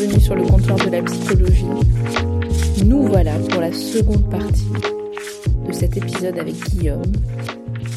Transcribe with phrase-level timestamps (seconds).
[0.00, 1.66] bienvenue sur le comptoir de la psychologie.
[2.86, 4.64] Nous voilà pour la seconde partie
[5.66, 7.12] de cet épisode avec Guillaume.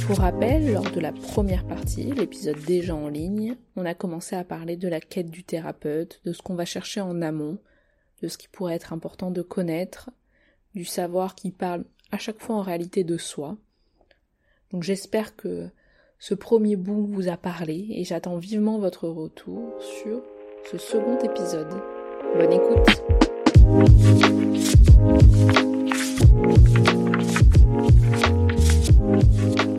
[0.05, 4.43] Pour rappel, lors de la première partie, l'épisode déjà en ligne, on a commencé à
[4.43, 7.57] parler de la quête du thérapeute, de ce qu'on va chercher en amont,
[8.21, 10.09] de ce qui pourrait être important de connaître,
[10.75, 13.55] du savoir qui parle à chaque fois en réalité de soi.
[14.71, 15.69] Donc j'espère que
[16.19, 20.21] ce premier bout vous a parlé et j'attends vivement votre retour sur
[20.69, 21.81] ce second épisode.
[22.35, 22.89] Bonne écoute.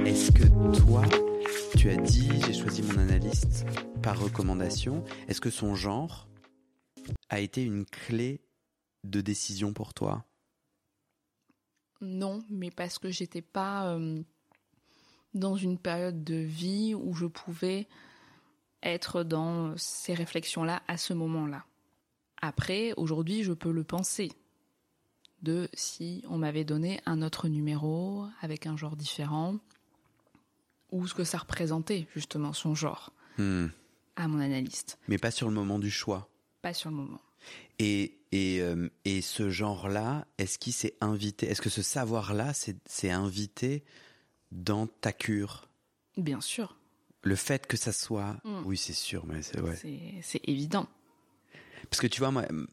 [0.06, 1.02] Est-ce que toi,
[1.76, 3.66] tu as dit j'ai choisi mon analyste
[4.04, 6.28] par recommandation Est-ce que son genre
[7.28, 8.40] a été une clé
[9.02, 10.24] de décision pour toi?
[12.00, 14.22] Non, mais parce que j'étais pas euh,
[15.34, 17.88] dans une période de vie où je pouvais
[18.84, 21.64] être dans ces réflexions-là à ce moment-là.
[22.42, 24.32] Après, aujourd'hui, je peux le penser
[25.42, 29.56] de si on m'avait donné un autre numéro avec un genre différent
[30.90, 33.66] ou ce que ça représentait justement son genre Hmm.
[34.14, 34.96] à mon analyste.
[35.08, 36.28] Mais pas sur le moment du choix.
[36.62, 37.20] Pas sur le moment.
[37.80, 43.10] Et, et, euh, et ce genre-là, est-ce qu'il s'est invité Est-ce que ce savoir-là s'est
[43.10, 43.82] invité
[44.52, 45.68] dans ta cure?
[46.16, 46.76] Bien sûr,
[47.22, 48.36] Le fait que ça soit.
[48.44, 48.62] Mm.
[48.66, 50.20] Oui, c'est sûr, mais c'est ouais.
[50.22, 50.86] c'est évident.
[51.90, 52.66] Parce que tu vois, moi, euh,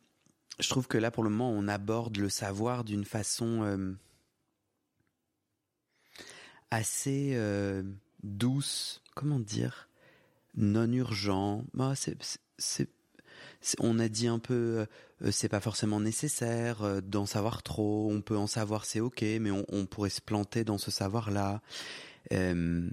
[0.59, 3.93] je trouve que là, pour le moment, on aborde le savoir d'une façon euh,
[6.69, 7.83] assez euh,
[8.23, 9.89] douce, comment dire,
[10.55, 11.65] non urgent.
[11.73, 11.93] Bah,
[13.79, 14.85] on a dit un peu,
[15.23, 18.09] euh, c'est pas forcément nécessaire euh, d'en savoir trop.
[18.11, 21.61] On peut en savoir, c'est ok, mais on, pourrait se planter dans ce savoir-là.
[22.33, 22.89] Euh,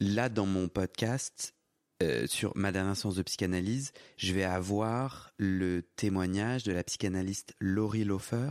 [0.00, 1.54] là, dans mon podcast,
[2.02, 7.54] euh, sur ma dernière séance de psychanalyse, je vais avoir le témoignage de la psychanalyste
[7.60, 8.50] Laurie Lofer,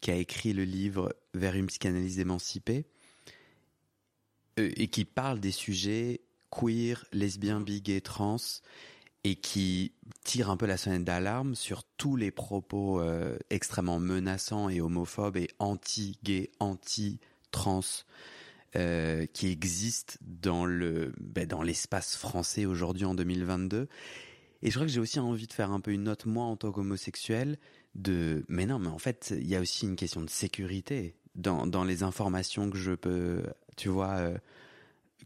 [0.00, 2.84] qui a écrit le livre Vers une psychanalyse émancipée,
[4.58, 6.20] euh, et qui parle des sujets
[6.50, 8.36] queer, lesbien, bi, gay, trans,
[9.24, 9.92] et qui
[10.24, 15.36] tire un peu la sonnette d'alarme sur tous les propos euh, extrêmement menaçants et homophobes
[15.36, 18.04] et anti-gay, anti-trans
[18.76, 23.88] euh, qui existent dans le ben, dans l'espace français aujourd'hui en 2022.
[24.62, 26.56] Et je crois que j'ai aussi envie de faire un peu une note moi en
[26.56, 27.58] tant qu'homosexuel
[27.94, 31.66] de mais non mais en fait il y a aussi une question de sécurité dans
[31.66, 33.42] dans les informations que je peux
[33.76, 34.38] tu vois euh,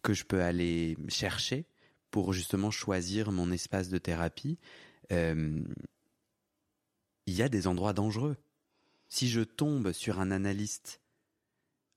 [0.02, 1.66] que je peux aller chercher
[2.10, 4.58] pour justement choisir mon espace de thérapie.
[5.12, 5.62] Euh,
[7.26, 8.36] il y a des endroits dangereux.
[9.08, 11.00] Si je tombe sur un analyste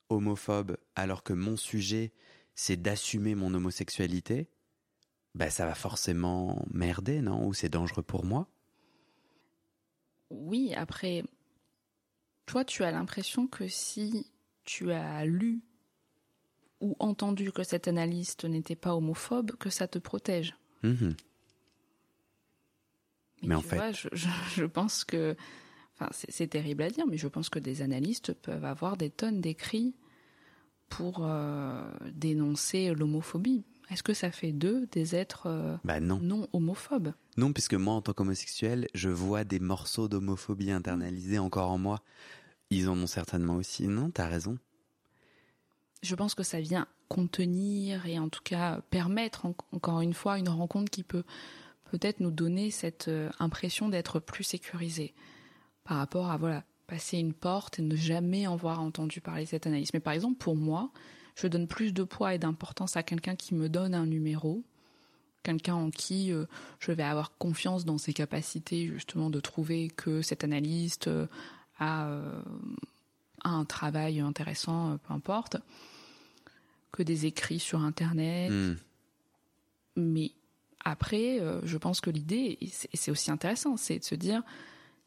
[0.10, 2.12] homophobe alors que mon sujet
[2.56, 4.50] c'est d'assumer mon homosexualité,
[5.36, 7.48] bah ça va forcément merder, non?
[7.48, 8.48] Ou c'est dangereux pour moi?
[10.30, 11.24] Oui, après,
[12.46, 14.30] toi, tu as l'impression que si
[14.66, 15.62] tu as lu
[16.82, 20.56] ou entendu que cet analyste n'était pas homophobe, que ça te protège.
[20.84, 21.16] Mhm.
[23.44, 24.10] Mais en tu fait- je-
[24.56, 25.36] je pense que,
[26.00, 29.42] enfin, c'est terrible à dire, mais je pense que des analystes peuvent avoir des tonnes
[29.42, 29.94] d'écrits
[30.90, 33.64] pour euh, dénoncer l'homophobie.
[33.92, 36.20] Est-ce que ça fait d'eux des êtres euh, Bah non.
[36.22, 37.14] non homophobes?
[37.38, 42.02] Non, puisque moi, en tant qu'homosexuel, je vois des morceaux d'homophobie internalisés encore en moi.
[42.70, 43.88] Ils en ont certainement aussi.
[43.88, 44.58] Non, t'as raison.
[46.04, 50.38] Je pense que ça vient contenir et en tout cas permettre en- encore une fois
[50.38, 51.24] une rencontre qui peut
[51.92, 55.14] peut-être nous donner cette euh, impression d'être plus sécurisé
[55.90, 59.50] par rapport à voilà passer une porte et ne jamais en avoir entendu parler de
[59.50, 59.90] cette analyse.
[59.92, 60.92] Mais par exemple pour moi,
[61.36, 64.64] je donne plus de poids et d'importance à quelqu'un qui me donne un numéro,
[65.42, 66.46] quelqu'un en qui euh,
[66.78, 71.26] je vais avoir confiance dans ses capacités justement de trouver que cet analyste euh,
[71.80, 72.40] a euh,
[73.44, 75.58] a un travail intéressant, peu importe,
[76.92, 78.52] que des écrits sur Internet.
[78.52, 78.76] Hmm.
[79.96, 80.34] Mais
[80.84, 84.44] Après, je pense que l'idée, et c'est aussi intéressant, c'est de se dire,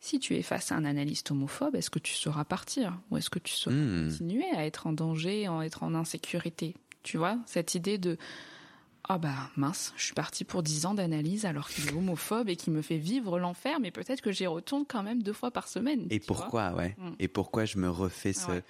[0.05, 3.31] si tu es face à un analyste homophobe, est-ce que tu sauras partir Ou est-ce
[3.31, 4.09] que tu sauras Hmm.
[4.11, 6.75] continuer à être en danger, à être en insécurité?
[7.05, 8.19] Tu vois, cette idée de
[9.09, 12.55] ah bah mince, je suis partie pour 10 ans d'analyse alors qu'il est homophobe et
[12.57, 15.67] qu'il me fait vivre l'enfer, mais peut-être que j'y retourne quand même deux fois par
[15.67, 16.07] semaine.
[16.11, 16.95] Et pourquoi, ouais.
[16.99, 17.11] Mm.
[17.19, 18.47] Et pourquoi je me refais ce.
[18.51, 18.63] Ouais.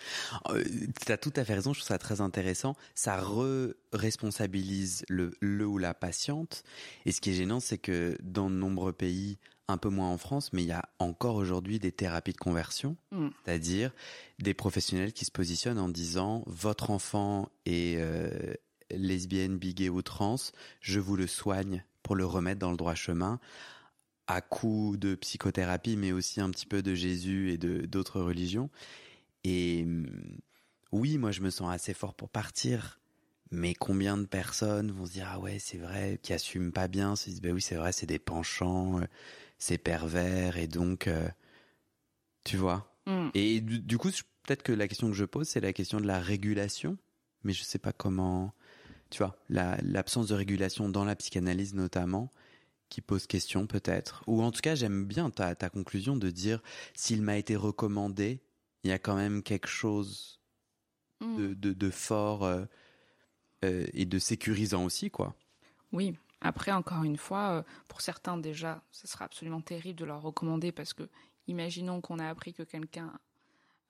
[0.51, 0.65] Euh,
[1.05, 1.75] T'as tout à fait raison.
[1.75, 2.77] Je trouve ça très intéressant.
[2.95, 6.65] Ça re-responsabilise le le ou la patiente.
[7.05, 9.39] Et ce qui est gênant, c'est que dans de nombreux pays,
[9.69, 12.97] un peu moins en France, mais il y a encore aujourd'hui des thérapies de conversion,
[13.11, 13.29] Mm.
[13.45, 13.93] c'est-à-dire
[14.39, 18.55] des professionnels qui se positionnent en disant votre enfant est euh,
[18.91, 20.37] lesbienne, bi, gay ou trans,
[20.81, 23.39] je vous le soigne pour le remettre dans le droit chemin
[24.27, 28.71] à coup de psychothérapie, mais aussi un petit peu de Jésus et de d'autres religions.
[29.45, 30.07] Et hum,
[30.93, 32.99] oui, moi je me sens assez fort pour partir.
[33.55, 37.17] Mais combien de personnes vont se dire ah ouais c'est vrai qui assument pas bien
[37.17, 39.05] se disent bah oui c'est vrai c'est des penchants euh,
[39.65, 41.29] c'est pervers et donc euh,
[42.45, 43.31] tu vois Mm.
[43.35, 44.11] et du, du coup
[44.45, 46.97] peut-être que la question que je pose c'est la question de la régulation
[47.43, 48.55] mais je sais pas comment
[49.11, 52.31] tu vois la l'absence de régulation dans la psychanalyse notamment
[52.91, 56.63] qui pose question peut-être ou en tout cas j'aime bien ta ta conclusion de dire
[56.95, 58.41] s'il m'a été recommandé
[58.85, 60.39] il y a quand même quelque chose
[61.21, 61.37] Mm.
[61.37, 62.65] de, de, de fort euh,
[63.65, 65.37] euh, et de sécurisant aussi, quoi.
[65.93, 66.17] Oui.
[66.43, 70.73] Après, encore une fois, euh, pour certains déjà, ce sera absolument terrible de leur recommander
[70.73, 71.09] parce que,
[71.47, 73.13] imaginons qu'on a appris que quelqu'un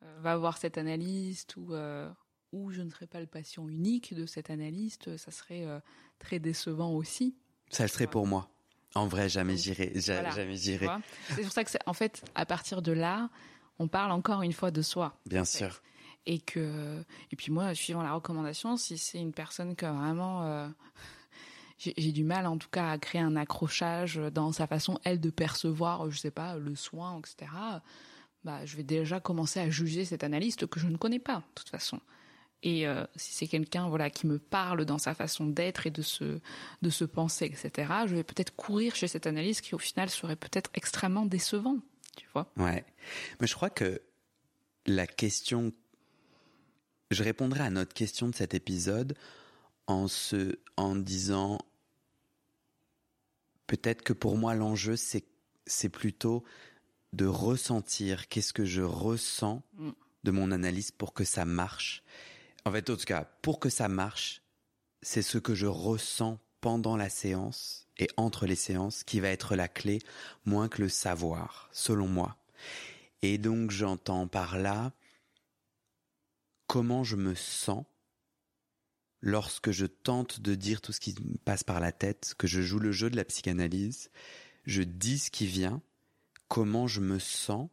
[0.02, 2.10] euh, va voir cet analyste ou euh,
[2.52, 5.80] ou je ne serai pas le patient unique de cet analyste, ça serait euh,
[6.18, 7.34] très décevant aussi.
[7.70, 8.48] Ça le serait pour moi.
[8.94, 9.92] En vrai, jamais j'irai.
[10.06, 10.86] voilà, jamais j'irai.
[11.30, 13.30] C'est pour ça que, en fait, à partir de là,
[13.78, 15.18] on parle encore une fois de soi.
[15.24, 15.58] Bien fait.
[15.58, 15.82] sûr.
[16.26, 20.68] Et que, et puis moi, suivant la recommandation, si c'est une personne que vraiment, euh,
[21.96, 25.30] j'ai du mal, en tout cas, à créer un accrochage dans sa façon, elle, de
[25.30, 27.50] percevoir, je sais pas, le soin, etc.
[28.44, 31.54] Bah, je vais déjà commencer à juger cet analyste que je ne connais pas, de
[31.54, 32.00] toute façon.
[32.62, 36.02] Et euh, si c'est quelqu'un, voilà, qui me parle dans sa façon d'être et de
[36.02, 36.38] se,
[36.82, 37.92] de se penser, etc.
[38.06, 41.78] Je vais peut-être courir chez cet analyste qui, au final, serait peut-être extrêmement décevant,
[42.16, 42.52] tu vois.
[42.56, 42.84] Ouais.
[43.40, 44.00] Mais je crois que
[44.86, 45.72] la question.
[47.10, 49.14] Je répondrai à notre question de cet épisode
[49.86, 51.58] en se, en disant
[53.72, 55.24] peut-être que pour moi l'enjeu c'est
[55.66, 56.44] c'est plutôt
[57.14, 59.90] de ressentir qu'est-ce que je ressens Mm.
[60.24, 62.02] de mon analyse pour que ça marche.
[62.66, 64.42] En fait, en tout cas, pour que ça marche,
[65.00, 69.56] c'est ce que je ressens pendant la séance et entre les séances qui va être
[69.56, 70.00] la clé,
[70.44, 72.36] moins que le savoir, selon moi.
[73.22, 74.92] Et donc j'entends par là
[76.66, 77.84] comment je me sens
[79.22, 82.60] lorsque je tente de dire tout ce qui me passe par la tête, que je
[82.60, 84.10] joue le jeu de la psychanalyse,
[84.66, 85.80] je dis ce qui vient,
[86.48, 87.70] comment je me sens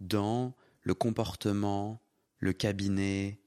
[0.00, 2.02] dans le comportement,
[2.38, 3.40] le cabinet,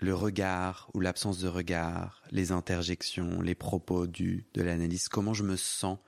[0.00, 5.44] le regard ou l'absence de regard, les interjections, les propos du de l'analyse, comment je
[5.44, 5.98] me sens.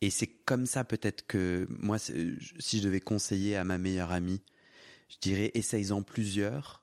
[0.00, 4.42] Et c'est comme ça peut-être que moi, si je devais conseiller à ma meilleure amie,
[5.08, 6.82] je dirais essaye-en plusieurs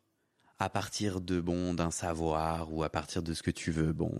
[0.59, 3.93] à partir de bon d'un savoir ou à partir de ce que tu veux.
[3.93, 4.11] Bon,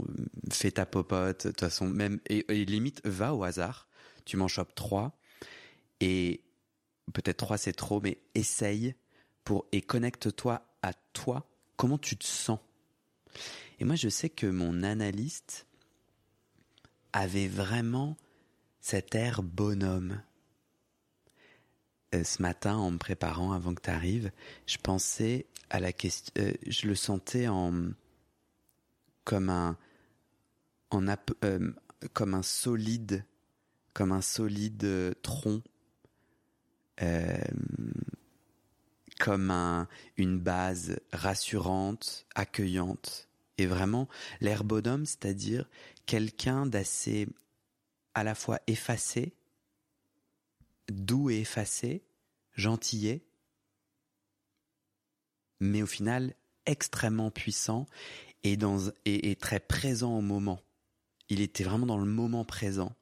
[0.51, 1.47] fais ta popote.
[1.47, 3.87] De toute façon, même et, limite va au hasard.
[4.25, 5.17] Tu m'en chopes trois
[5.99, 6.41] et
[7.13, 8.95] peut-être trois c'est trop, mais essaye
[9.43, 11.47] pour et connecte-toi à toi.
[11.77, 12.59] Comment tu te sens?
[13.79, 15.67] Et moi, je sais que mon analyste
[17.13, 18.17] avait vraiment
[18.81, 20.21] cet air bonhomme.
[22.15, 24.31] Euh, ce matin, en me préparant avant que tu arrives,
[24.67, 26.31] je pensais à la question.
[26.37, 27.73] euh, je le sentais en
[29.23, 29.77] comme un
[31.43, 31.71] euh,
[32.13, 33.25] comme un solide,
[33.93, 35.61] comme un solide tronc,
[39.19, 44.07] comme un une base rassurante, accueillante, et vraiment
[44.39, 45.67] l'air bonhomme, c'est-à-dire
[46.05, 47.27] quelqu'un d'assez
[48.13, 49.33] à la fois effacé,
[50.89, 52.03] doux et effacé,
[52.53, 53.25] gentillet,
[55.59, 57.85] mais au final extrêmement puissant
[58.43, 60.61] et, très présent au moment.
[61.29, 62.95] Il était vraiment dans le moment présent.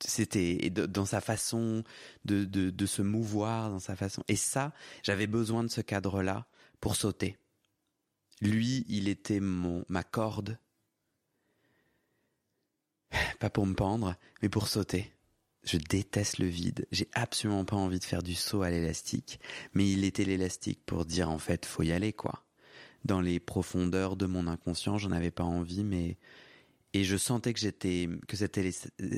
[0.00, 1.84] C'était dans sa façon
[2.24, 4.24] de, de, de se mouvoir, dans sa façon.
[4.28, 6.46] Et ça, j'avais besoin de ce cadre-là
[6.80, 7.36] pour sauter.
[8.40, 10.58] Lui, il était mon ma corde,
[13.38, 15.12] pas pour me pendre, mais pour sauter.
[15.64, 16.86] Je déteste le vide.
[16.90, 19.38] J'ai absolument pas envie de faire du saut à l'élastique.
[19.74, 22.44] Mais il était l'élastique pour dire en fait, faut y aller quoi.
[23.04, 26.16] Dans les profondeurs de mon inconscient, j'en avais pas envie, mais
[26.94, 28.60] et je sentais que j'étais que cet,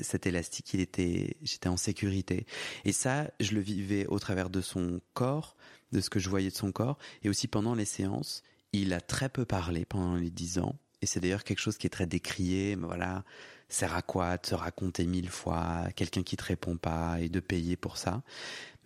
[0.01, 2.45] cet élastique il était j'étais en sécurité
[2.85, 5.55] et ça je le vivais au travers de son corps
[5.91, 9.01] de ce que je voyais de son corps et aussi pendant les séances il a
[9.01, 12.07] très peu parlé pendant les dix ans et c'est d'ailleurs quelque chose qui est très
[12.07, 13.23] décrié mais voilà.
[13.69, 15.87] Sert à quoi de se raconter mille fois?
[15.95, 18.23] Quelqu'un qui te répond pas et de payer pour ça.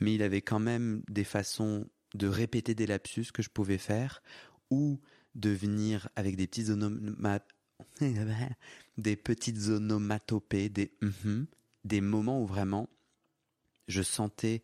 [0.02, 4.22] Mais il avait quand même des façons de répéter des lapsus que je pouvais faire
[4.70, 5.00] ou
[5.34, 6.72] de venir avec des petites
[8.98, 11.48] des petites onomatopées, des mhm,
[11.86, 12.90] des moments où vraiment
[13.88, 14.64] je sentais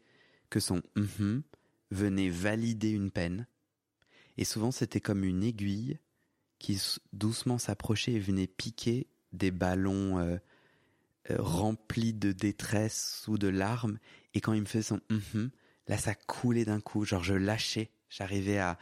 [0.50, 1.42] que son mhm
[1.90, 3.48] venait valider une peine.
[4.38, 6.00] Et souvent c'était comme une aiguille
[6.66, 6.82] qui
[7.14, 10.38] doucement s'approchait et venait piquer des ballons euh,
[11.30, 14.00] euh, remplis de détresse ou de larmes.
[14.34, 15.52] Et quand il me faisait son mhm,
[15.88, 18.80] là ça coulait d'un coup, genre je lâchais, j'arrivais à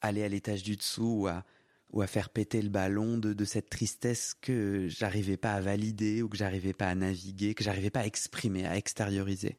[0.00, 1.44] aller à l'étage du dessous ou à
[1.92, 6.20] ou à faire péter le ballon de, de cette tristesse que j'arrivais pas à valider
[6.20, 9.56] ou que j'arrivais pas à naviguer, que j'arrivais pas à exprimer, à extérioriser.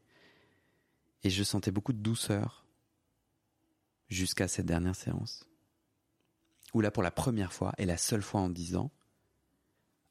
[1.23, 2.65] Et je sentais beaucoup de douceur
[4.09, 5.47] jusqu'à cette dernière séance.
[6.75, 8.91] Où là, pour la première fois, et la seule fois en dix ans,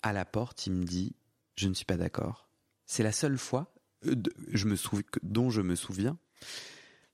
[0.00, 1.14] à la porte, il me dit,
[1.56, 2.48] je ne suis pas d'accord.
[2.86, 3.74] C'est la seule fois
[4.06, 4.14] euh,
[5.22, 6.18] dont je me souviens,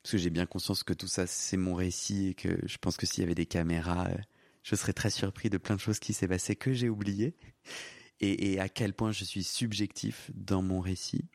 [0.02, 2.96] parce que j'ai bien conscience que tout ça, c'est mon récit et que je pense
[2.96, 4.16] que s'il y avait des caméras, euh,
[4.62, 7.34] je serais très surpris de plein de choses qui s'est passé que j'ai oublié
[8.20, 11.28] et, et à quel point je suis subjectif dans mon récit.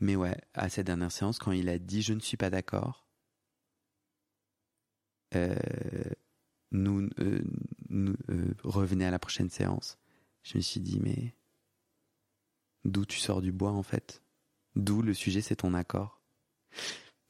[0.00, 3.06] Mais ouais, à cette dernière séance, quand il a dit je ne suis pas d'accord,
[5.34, 5.56] euh,
[6.72, 7.42] nous, euh,
[7.90, 9.98] nous euh, revenez à la prochaine séance.
[10.42, 11.34] Je me suis dit mais
[12.84, 14.22] d'où tu sors du bois en fait?
[14.74, 16.20] D'où le sujet c'est ton accord?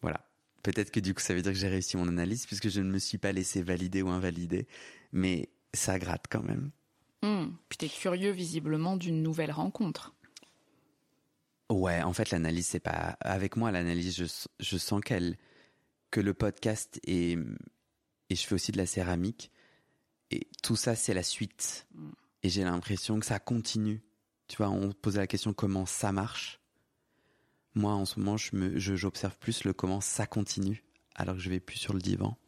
[0.00, 0.26] Voilà.
[0.62, 2.90] Peut-être que du coup ça veut dire que j'ai réussi mon analyse puisque je ne
[2.90, 4.66] me suis pas laissé valider ou invalider,
[5.10, 6.70] mais ça gratte quand même.
[7.22, 7.50] Hmm.
[7.68, 10.14] Puis t'es curieux visiblement d'une nouvelle rencontre.
[11.70, 14.24] Ouais, en fait l'analyse c'est pas avec moi l'analyse je,
[14.60, 15.36] je sens qu'elle
[16.10, 17.38] que le podcast et
[18.32, 19.50] et je fais aussi de la céramique
[20.30, 21.86] et tout ça c'est la suite
[22.42, 24.02] et j'ai l'impression que ça continue.
[24.48, 26.60] Tu vois, on posait la question comment ça marche.
[27.74, 30.82] Moi en ce moment je j'observe plus le comment ça continue
[31.14, 32.38] alors que je vais plus sur le divan.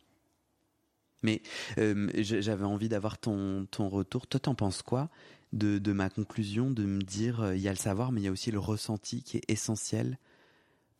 [1.22, 1.42] Mais
[1.78, 4.26] euh, j'avais envie d'avoir ton, ton retour.
[4.26, 5.10] Toi, t'en penses quoi
[5.54, 8.24] de, de ma conclusion, de me dire, euh, il y a le savoir, mais il
[8.24, 10.18] y a aussi le ressenti qui est essentiel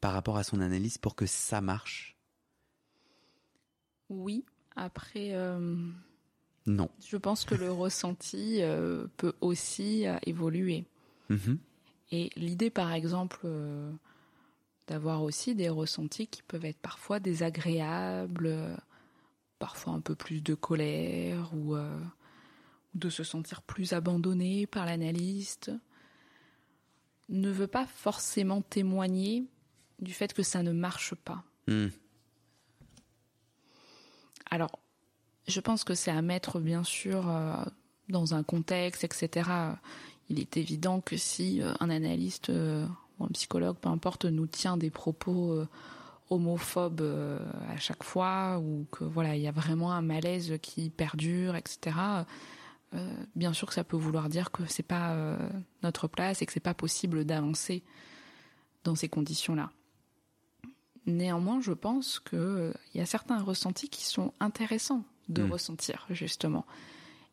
[0.00, 2.16] par rapport à son analyse pour que ça marche?
[4.08, 4.44] Oui.
[4.76, 5.76] Après, euh,
[6.66, 6.90] Non.
[7.04, 10.84] je pense que le ressenti euh, peut aussi euh, évoluer.
[11.28, 11.58] Mhm.
[12.12, 13.90] Et l'idée, par exemple, euh,
[14.86, 18.76] d'avoir aussi des ressentis qui peuvent être parfois désagréables,
[19.58, 25.72] parfois un peu plus de colère ou ou de se sentir plus abandonné par l'analyste,
[27.28, 29.44] ne veut pas forcément témoigner
[30.00, 31.42] du fait que ça ne marche pas.
[31.66, 31.88] Hmm.
[34.50, 34.78] Alors,
[35.46, 37.64] je pense que c'est à mettre bien sûr euh,
[38.08, 39.50] dans un contexte, etc.
[40.28, 42.86] Il est évident que si euh, un analyste euh,
[43.18, 45.64] ou un psychologue, peu importe, nous tient des propos
[46.30, 51.54] homophobes à chaque fois, ou que voilà, il y a vraiment un malaise qui perdure,
[51.54, 51.96] etc.
[53.36, 55.16] bien sûr que ça peut vouloir dire que c'est pas
[55.84, 57.84] notre place et que c'est pas possible d'avancer
[58.82, 59.70] dans ces conditions-là.
[61.06, 65.52] Néanmoins, je pense que euh, y a certains ressentis qui sont intéressants de Mm.
[65.52, 66.64] ressentir justement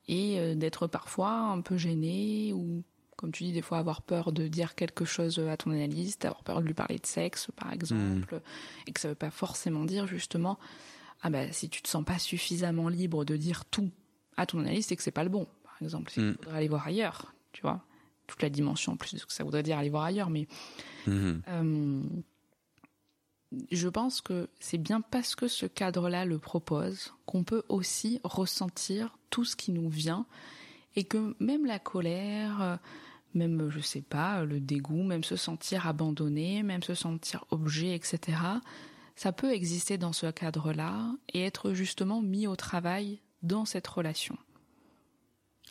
[0.08, 2.84] et euh, d'être parfois un peu gêné ou
[3.18, 6.44] comme tu dis des fois avoir peur de dire quelque chose à ton analyste, avoir
[6.44, 8.42] peur de lui parler de sexe par exemple
[8.88, 10.58] et que ça veut pas forcément dire justement
[11.22, 13.92] ah bah si tu te sens pas suffisamment libre de dire tout
[14.38, 16.34] à ton analyste c'est que c'est pas le bon par exemple il Mm.
[16.38, 17.86] faudrait aller voir ailleurs, tu vois?
[18.28, 20.48] Toute la dimension en plus de ce que ça voudrait dire aller voir ailleurs mais
[21.06, 21.42] Mhm.
[21.48, 22.02] euh,
[23.72, 29.18] je pense que c'est bien parce que ce cadre-là le propose qu'on peut aussi ressentir
[29.30, 30.26] tout ce qui nous vient
[30.96, 32.80] et que même la colère,
[33.34, 38.38] même je sais pas, le dégoût, même se sentir abandonné, même se sentir objet, etc.
[39.16, 44.38] Ça peut exister dans ce cadre-là et être justement mis au travail dans cette relation.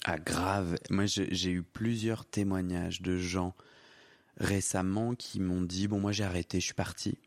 [0.04, 0.78] Ah grave.
[0.88, 3.54] Moi j'ai eu plusieurs témoignages de gens
[4.38, 7.18] récemment qui m'ont dit bon moi j'ai arrêté, je suis parti.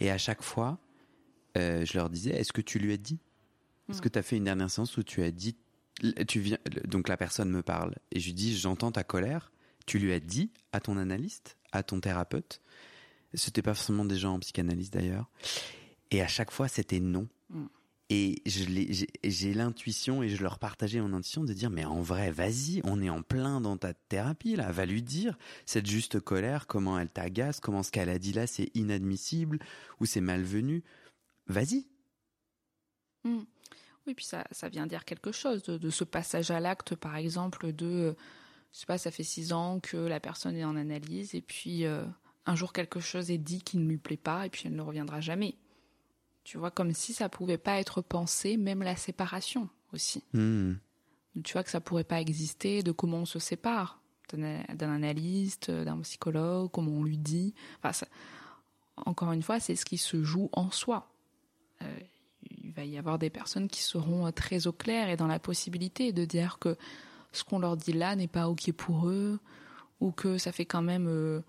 [0.00, 0.78] Et à chaque fois,
[1.56, 3.18] euh, je leur disais est-ce que tu lui as dit?
[3.88, 5.56] Est-ce que tu as fait une dernière séance où tu as dit
[6.28, 9.52] tu viens donc la personne me parle et je lui dis j'entends ta colère,
[9.86, 12.60] tu lui as dit à ton analyste, à ton thérapeute?
[13.32, 15.30] C'était pas forcément des gens en psychanalyse d'ailleurs.
[16.10, 17.28] Et à chaque fois c'était non.
[17.50, 17.66] Mm.
[18.08, 18.40] Et
[19.24, 23.02] j'ai l'intuition et je leur partageais mon intuition de dire mais en vrai vas-y on
[23.02, 24.70] est en plein dans ta thérapie là.
[24.70, 28.46] Va lui dire cette juste colère comment elle t'agace comment ce qu'elle a dit là
[28.46, 29.58] c'est inadmissible
[29.98, 30.84] ou c'est malvenu.
[31.48, 31.86] Vas-y.
[34.06, 37.16] Oui, puis ça, ça vient dire quelque chose de, de ce passage à l'acte, par
[37.16, 38.12] exemple, de, euh,
[38.72, 41.84] je sais pas, ça fait six ans que la personne est en analyse et puis
[41.84, 42.04] euh,
[42.46, 44.82] un jour quelque chose est dit qui ne lui plaît pas et puis elle ne
[44.82, 45.56] reviendra jamais.
[46.46, 50.22] Tu vois, comme si ça pouvait pas être pensé, même la séparation aussi.
[50.32, 50.74] Hmm.
[51.42, 54.00] Tu vois que ça pourrait pas exister, de comment on se sépare
[54.32, 57.52] d'un analyste, d'un psychologue, comment on lui dit.
[57.78, 58.06] Enfin, ça-
[58.94, 61.08] encore une fois, c'est ce qui se joue en soi.
[61.82, 61.98] Euh,
[62.62, 65.40] il va y avoir des personnes qui seront euh, très au clair et dans la
[65.40, 66.76] possibilité de dire que
[67.32, 69.40] ce qu'on leur dit là n'est pas ok pour eux
[69.98, 71.40] ou que ça fait quand même euh,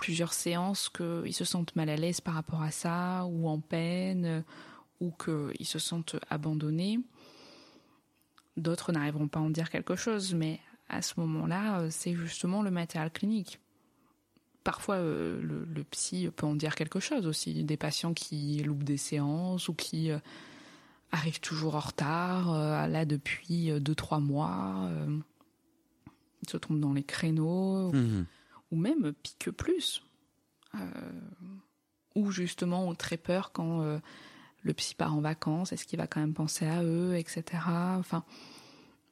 [0.00, 4.42] plusieurs séances qu'ils se sentent mal à l'aise par rapport à ça ou en peine
[4.98, 6.98] ou qu'ils se sentent abandonnés.
[8.56, 12.62] D'autres n'arriveront pas à en dire quelque chose, mais à ce moment-là, euh, c'est justement
[12.62, 13.60] le matériel clinique.
[14.64, 17.64] Parfois, euh, le, psy peut en dire quelque chose aussi.
[17.64, 20.18] Des patients qui loupent des séances ou qui euh,
[21.12, 24.90] arrivent toujours en retard, là depuis euh, deux trois mois,
[26.42, 28.24] ils se trompent dans les créneaux, ou
[28.76, 30.02] même pique plus.
[30.74, 30.78] Euh,
[32.14, 33.98] ou justement ont très peur quand euh,
[34.62, 37.62] le psy part en vacances, est-ce qu'il va quand même penser à eux, etc.
[37.98, 38.24] Enfin,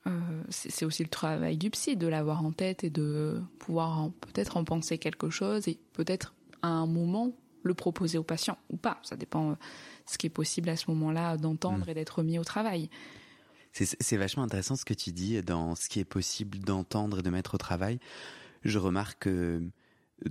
[0.06, 4.56] euh, c'est aussi le travail du psy de l'avoir en tête et de pouvoir peut-être
[4.56, 8.98] en penser quelque chose et peut-être à un moment le proposer au patient ou pas.
[9.02, 9.56] Ça dépend
[10.06, 12.88] ce qui est possible à ce moment-là d'entendre et d'être mis au travail.
[13.72, 17.30] C'est vachement intéressant ce que tu dis dans ce qui est possible d'entendre et de
[17.30, 18.00] mettre au travail.
[18.62, 19.62] Je remarque que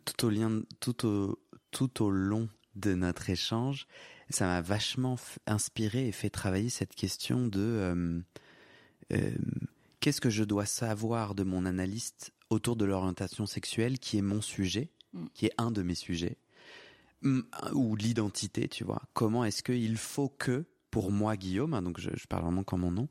[0.05, 1.39] tout au lien, tout au,
[1.72, 3.88] tout au long de notre échange,
[4.29, 8.19] ça m'a vachement inspiré et fait travailler cette question de euh,
[9.13, 9.31] euh,
[10.00, 14.41] qu'est-ce que je dois savoir de mon analyste autour de l'orientation sexuelle qui est mon
[14.41, 14.91] sujet,
[15.34, 16.38] qui est un de mes sujets,
[17.74, 19.01] ou l'identité, tu vois.
[19.13, 22.81] Comment est-ce qu'il faut que, pour moi Guillaume, hein, donc je, je parle vraiment comme
[22.81, 23.09] mon nom,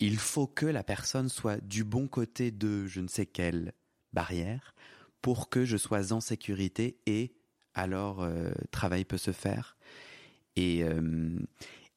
[0.00, 3.72] il faut que la personne soit du bon côté de je ne sais quelle
[4.18, 4.74] barrière
[5.22, 7.36] pour que je sois en sécurité et
[7.74, 9.76] alors euh, travail peut se faire.
[10.56, 11.38] Et, euh,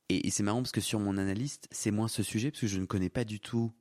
[0.08, 2.68] et, et c'est marrant parce que sur mon analyste, c'est moins ce sujet parce que
[2.68, 3.72] je ne connais pas du tout.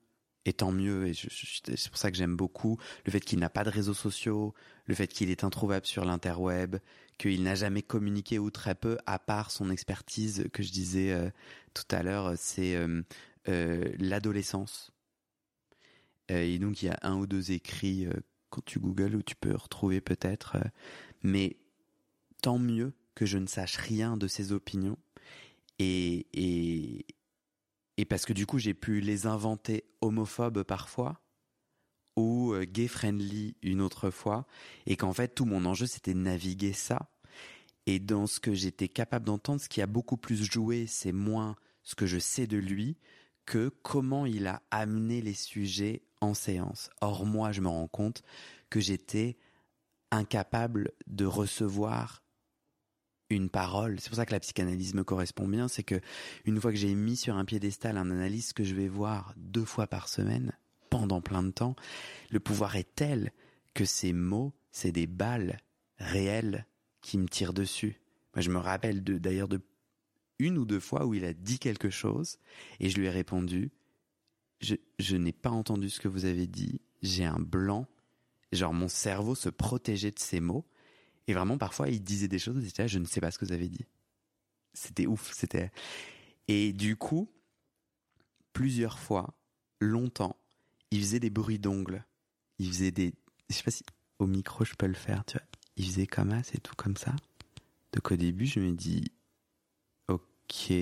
[0.46, 3.62] Et tant mieux, et c'est pour ça que j'aime beaucoup le fait qu'il n'a pas
[3.62, 4.55] de réseaux sociaux,
[4.87, 6.76] le fait qu'il est introuvable sur l'interweb,
[7.18, 11.29] qu'il n'a jamais communiqué ou très peu, à part son expertise que je disais euh,
[11.74, 12.74] tout à l'heure, c'est
[13.98, 14.92] l'adolescence.
[16.31, 18.07] Et donc il y a un ou deux écrits
[18.50, 20.68] quand tu googles où tu peux retrouver peut-être, euh,
[21.22, 21.56] mais
[22.42, 24.98] tant mieux que je ne sache rien de ses opinions.
[25.78, 27.06] Et et
[27.96, 31.20] et parce que du coup j'ai pu les inventer homophobes parfois
[32.16, 34.46] ou euh, gay friendly une autre fois
[34.86, 37.10] et qu'en fait tout mon enjeu c'était de naviguer ça.
[37.86, 41.56] Et dans ce que j'étais capable d'entendre ce qui a beaucoup plus joué c'est moins
[41.82, 42.98] ce que je sais de lui
[43.46, 46.90] que comment il a amené les sujets en séance.
[47.00, 48.22] Or moi je me rends compte
[48.68, 49.37] que j'étais
[50.11, 52.22] incapable de recevoir
[53.30, 54.00] une parole.
[54.00, 56.00] C'est pour ça que la psychanalyse me correspond bien, c'est que
[56.44, 59.64] une fois que j'ai mis sur un piédestal un analyste que je vais voir deux
[59.64, 60.52] fois par semaine
[60.90, 61.76] pendant plein de temps,
[62.30, 63.33] le pouvoir est tel
[63.74, 65.61] que ces mots, c'est des balles
[65.98, 66.66] réelles
[67.00, 68.00] qui me tirent dessus.
[68.35, 69.61] Je me rappelle de, d'ailleurs de
[70.38, 72.38] une ou deux fois où il a dit quelque chose
[72.80, 73.70] et je lui ai répondu,
[74.61, 77.87] je, n'ai pas entendu ce que vous avez dit, j'ai un blanc,
[78.53, 80.66] genre mon cerveau se protégeait de ces mots.
[81.27, 82.57] Et vraiment parfois il disait des choses.
[82.77, 83.87] Là, je ne sais pas ce que vous avez dit.
[84.75, 85.70] C'était ouf, c'était.
[86.49, 87.31] Et du coup
[88.53, 89.35] plusieurs fois,
[89.81, 90.37] longtemps,
[90.90, 92.05] il faisait des bruits d'ongles,
[92.59, 93.14] il faisait des,
[93.49, 93.85] je sais pas si
[94.18, 95.46] au micro je peux le faire, tu vois,
[95.77, 97.14] il faisait comme ça, c'est tout comme ça.
[97.92, 99.05] Donc au début je me dis
[100.09, 100.73] ok,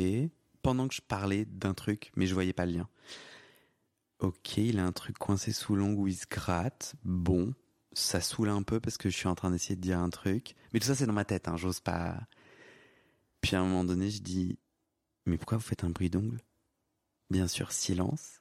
[0.63, 2.89] pendant que je parlais d'un truc, mais je voyais pas le lien.
[4.21, 6.97] Ok, il a un truc coincé sous l'ongle où il se gratte.
[7.05, 7.55] Bon,
[7.93, 10.55] ça saoule un peu parce que je suis en train d'essayer de dire un truc.
[10.73, 12.19] Mais tout ça, c'est dans ma tête, hein, j'ose pas.
[13.41, 14.59] Puis à un moment donné, je dis,
[15.27, 16.41] mais pourquoi vous faites un bruit d'ongle?
[17.31, 18.41] Bien sûr, silence.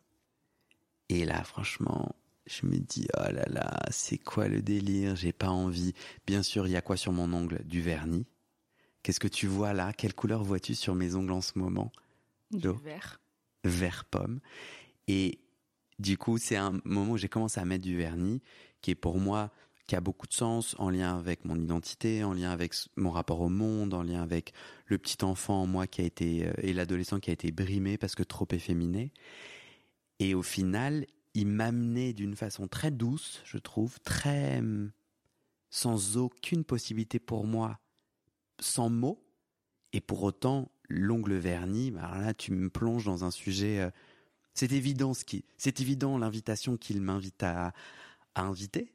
[1.09, 2.15] Et là, franchement,
[2.47, 5.15] je me dis, oh là là, c'est quoi le délire?
[5.15, 5.93] J'ai pas envie.
[6.25, 7.63] Bien sûr, il y a quoi sur mon ongle?
[7.65, 8.25] Du vernis.
[9.03, 9.93] Qu'est-ce que tu vois là?
[9.93, 11.91] Quelle couleur vois-tu sur mes ongles en ce moment?
[12.51, 13.21] Du vert.
[13.63, 14.39] vert pomme.
[15.07, 15.39] Et
[15.99, 18.41] du coup, c'est un moment où j'ai commencé à mettre du vernis,
[18.81, 19.51] qui est pour moi
[19.87, 23.39] qui a beaucoup de sens en lien avec mon identité, en lien avec mon rapport
[23.39, 24.53] au monde, en lien avec
[24.85, 27.97] le petit enfant en moi qui a été euh, et l'adolescent qui a été brimé
[27.97, 29.13] parce que trop efféminé.
[30.19, 34.61] Et au final, il m'amenait d'une façon très douce, je trouve, très
[35.69, 37.79] sans aucune possibilité pour moi,
[38.59, 39.23] sans mots.
[39.93, 43.89] Et pour autant, l'ongle verni, bah là, tu me plonges dans un sujet.
[44.57, 47.73] C'est évident l'invitation qu'il m'invite à,
[48.35, 48.91] inviter.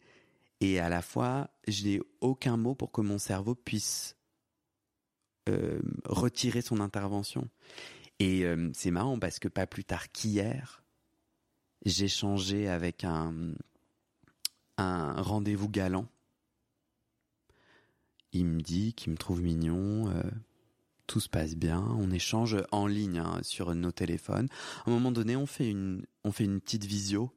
[0.61, 4.16] Et à la fois, je n'ai aucun mot pour que mon cerveau puisse
[5.48, 7.48] euh, retirer son intervention.
[8.20, 10.85] Et euh, c'est marrant parce que pas plus tard qu'hier,
[11.85, 13.55] j'ai changé avec un,
[14.79, 16.07] un rendez-vous galant.
[18.33, 20.22] Il me dit qu'il me trouve mignon, euh,
[21.07, 24.49] tout se passe bien, on échange en ligne hein, sur nos téléphones.
[24.85, 27.31] À un moment donné, on fait une, on fait une petite visio.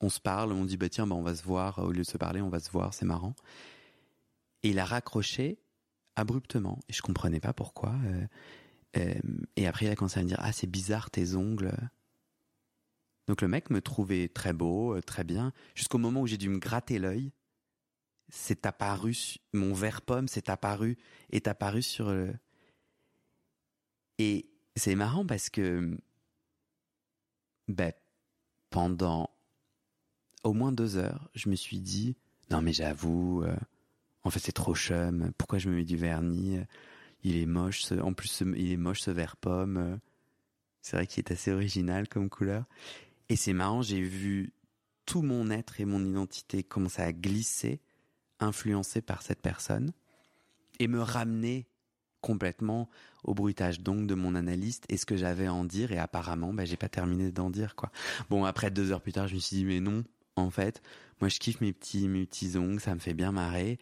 [0.00, 2.06] On se parle, on dit bah tiens, bah on va se voir au lieu de
[2.06, 3.34] se parler, on va se voir, c'est marrant.
[4.62, 5.58] Et il a raccroché
[6.16, 7.94] abruptement et je comprenais pas pourquoi.
[8.06, 8.26] euh,
[8.96, 9.14] euh,
[9.56, 11.72] et après, il a commencé à me dire ah c'est bizarre tes ongles.
[13.26, 16.48] Donc le mec me trouvait très beau, euh, très bien, jusqu'au moment où j'ai dû
[16.48, 17.32] me gratter l'œil.
[18.30, 19.16] C'est apparu,
[19.52, 20.98] mon verre pomme s'est apparu,
[21.30, 22.34] est apparu sur le.
[24.18, 25.96] Et c'est marrant parce que,
[27.68, 27.92] ben,
[28.70, 29.30] pendant
[30.44, 32.16] au moins deux heures, je me suis dit,
[32.50, 33.56] non mais j'avoue, euh,
[34.24, 36.64] en fait c'est trop chum, pourquoi je me mets du vernis, euh,
[37.24, 39.96] il est moche, ce- en plus il est moche ce verre pomme, euh,
[40.82, 42.64] c'est vrai qu'il est assez original comme couleur.
[43.28, 44.52] Et c'est marrant, j'ai vu
[45.06, 47.80] tout mon être et mon identité commencer à glisser,
[48.40, 49.92] influencé par cette personne,
[50.80, 51.66] et me ramener
[52.20, 52.88] complètement
[53.24, 55.92] au bruitage donc de mon analyste et ce que j'avais à en dire.
[55.92, 57.90] Et apparemment bah, j'ai pas terminé d'en dire quoi.
[58.28, 60.02] Bon après deux heures plus tard je me suis dit mais non
[60.36, 60.82] en fait
[61.20, 63.78] moi je kiffe mes petits mes ongles ça me fait bien marrer.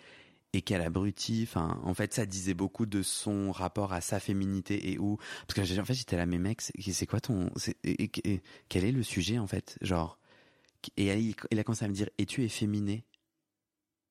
[0.53, 1.43] Et quel abruti.
[1.47, 5.69] Enfin en fait ça disait beaucoup de son rapport à sa féminité et où parce
[5.69, 7.51] que en fait j'étais là mais mec c'est quoi ton
[7.85, 9.79] et- et- et quel est le sujet en fait?
[9.83, 10.19] Genre
[10.97, 13.05] et il a commencé à me dire es-tu efféminé?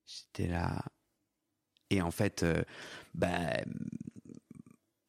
[0.06, 0.84] J'étais là
[1.90, 2.64] et en fait euh,
[3.14, 3.58] bah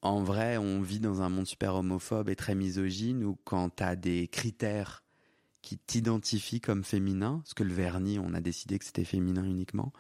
[0.07, 3.97] en vrai, on vit dans un monde super homophobe et très misogyne où quand t'as
[3.97, 5.03] des critères
[5.63, 9.93] qui t'identifient comme féminin, parce que le vernis, on a décidé que c'était féminin uniquement,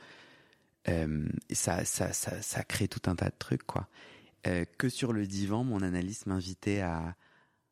[0.89, 3.89] euh, ça, ça, ça, ça crée tout un tas de trucs, quoi.
[4.47, 7.17] Euh, que sur le divan, mon analyste m'invitait à,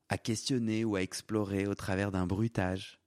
[0.08, 2.98] à questionner ou à explorer au travers d'un bruitage.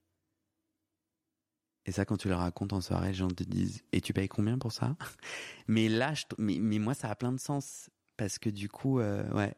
[1.87, 4.27] Et ça, quand tu le racontes en soirée, les gens te disent Et tu payes
[4.27, 4.95] combien pour ça?
[5.67, 7.89] Mais là, je, mais, mais moi, ça a plein de sens.
[8.17, 9.55] Parce que du coup, euh, ouais.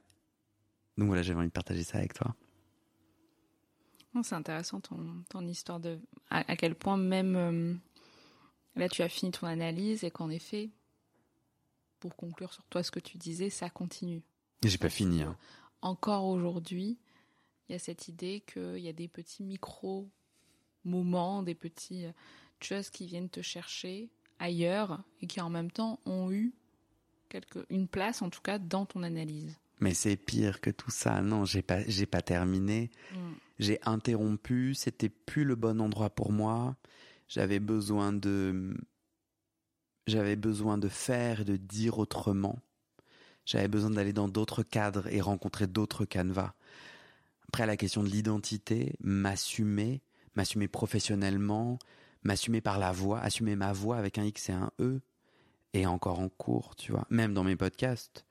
[0.98, 2.36] Donc voilà, j'avais envie de partager ça avec toi.
[4.22, 7.74] C'est intéressant ton, ton histoire de à, à quel point même euh,
[8.76, 10.72] là tu as fini ton analyse et qu'en effet,
[12.00, 14.22] pour conclure sur toi ce que tu disais, ça continue.
[14.66, 15.22] J'ai pas fini.
[15.22, 15.38] Hein.
[15.82, 17.00] Encore aujourd'hui,
[17.70, 20.10] il y a cette idée qu'il y a des petits micro
[20.84, 22.12] moments, des petits euh,
[22.62, 26.54] choses qui viennent te chercher ailleurs et qui en même temps ont eu
[27.30, 29.58] quelque, une place en tout cas dans ton analyse.
[29.80, 31.22] Mais c'est pire que tout ça.
[31.22, 32.92] Non, j'ai pas, j'ai pas terminé.
[33.60, 34.74] J'ai interrompu.
[34.76, 36.76] C'était plus le bon endroit pour moi.
[37.30, 38.76] J'avais besoin de,
[40.08, 42.60] j'avais besoin de faire et de dire autrement.
[43.46, 46.54] J'avais besoin d'aller dans d'autres cadres et rencontrer d'autres canevas.
[47.48, 50.02] Après, la question de l'identité, m'assumer,
[50.36, 51.80] m'assumer professionnellement,
[52.24, 55.02] m'assumer par la voix, assumer ma voix avec un X et un E,
[55.74, 57.06] est encore en cours, tu vois.
[57.10, 58.26] Même dans mes podcasts.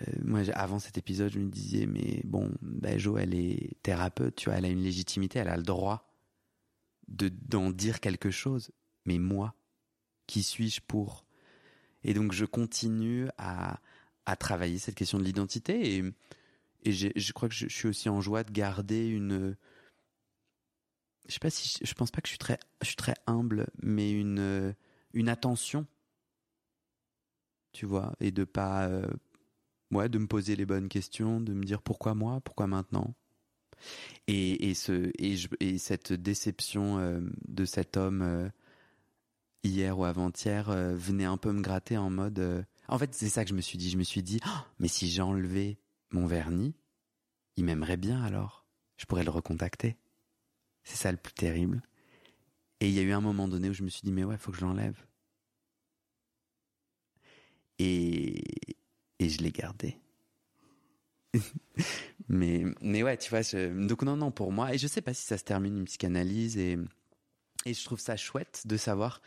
[0.00, 4.36] Euh, moi, avant cet épisode, je me disais, mais bon, ben, Jo, elle est thérapeute,
[4.36, 6.08] tu vois, elle a une légitimité, elle a le droit
[7.08, 8.70] de d'en dire quelque chose.
[9.04, 9.54] Mais moi,
[10.26, 11.26] qui suis-je pour?
[12.04, 13.80] Et donc, je continue à
[14.24, 16.04] à travailler cette question de l'identité et
[16.84, 19.56] et je crois que je suis aussi en joie de garder une
[21.28, 22.34] je sais pas si je, pense pas que je
[22.86, 24.74] suis très humble mais une
[25.14, 25.86] une attention.
[27.72, 29.06] Tu vois et de pas euh,
[29.90, 33.14] ouais de me poser les bonnes questions de me dire pourquoi moi pourquoi maintenant.
[34.28, 38.48] Et cette déception euh, de cet homme euh,
[39.64, 43.28] hier ou avant-hier euh, venait un peu me gratter en mode euh, en fait c'est
[43.28, 43.90] ça que je me suis dit.
[43.90, 45.78] Je me suis dit Ah, mais si j'enlevais
[46.10, 46.74] mon vernis
[47.56, 48.66] il m'aimerait bien alors.
[48.96, 49.96] Je pourrais le recontacter
[50.84, 51.82] c'est ça le plus terrible
[52.80, 54.36] et il y a eu un moment donné où je me suis dit mais ouais
[54.36, 54.96] faut que je l'enlève
[57.78, 58.42] et
[59.18, 59.96] et je l'ai gardé
[62.28, 65.24] mais mais ouais tu vois donc non non pour moi et je sais pas si
[65.24, 66.78] ça se termine une psychanalyse et
[67.64, 69.22] et je trouve ça chouette de savoir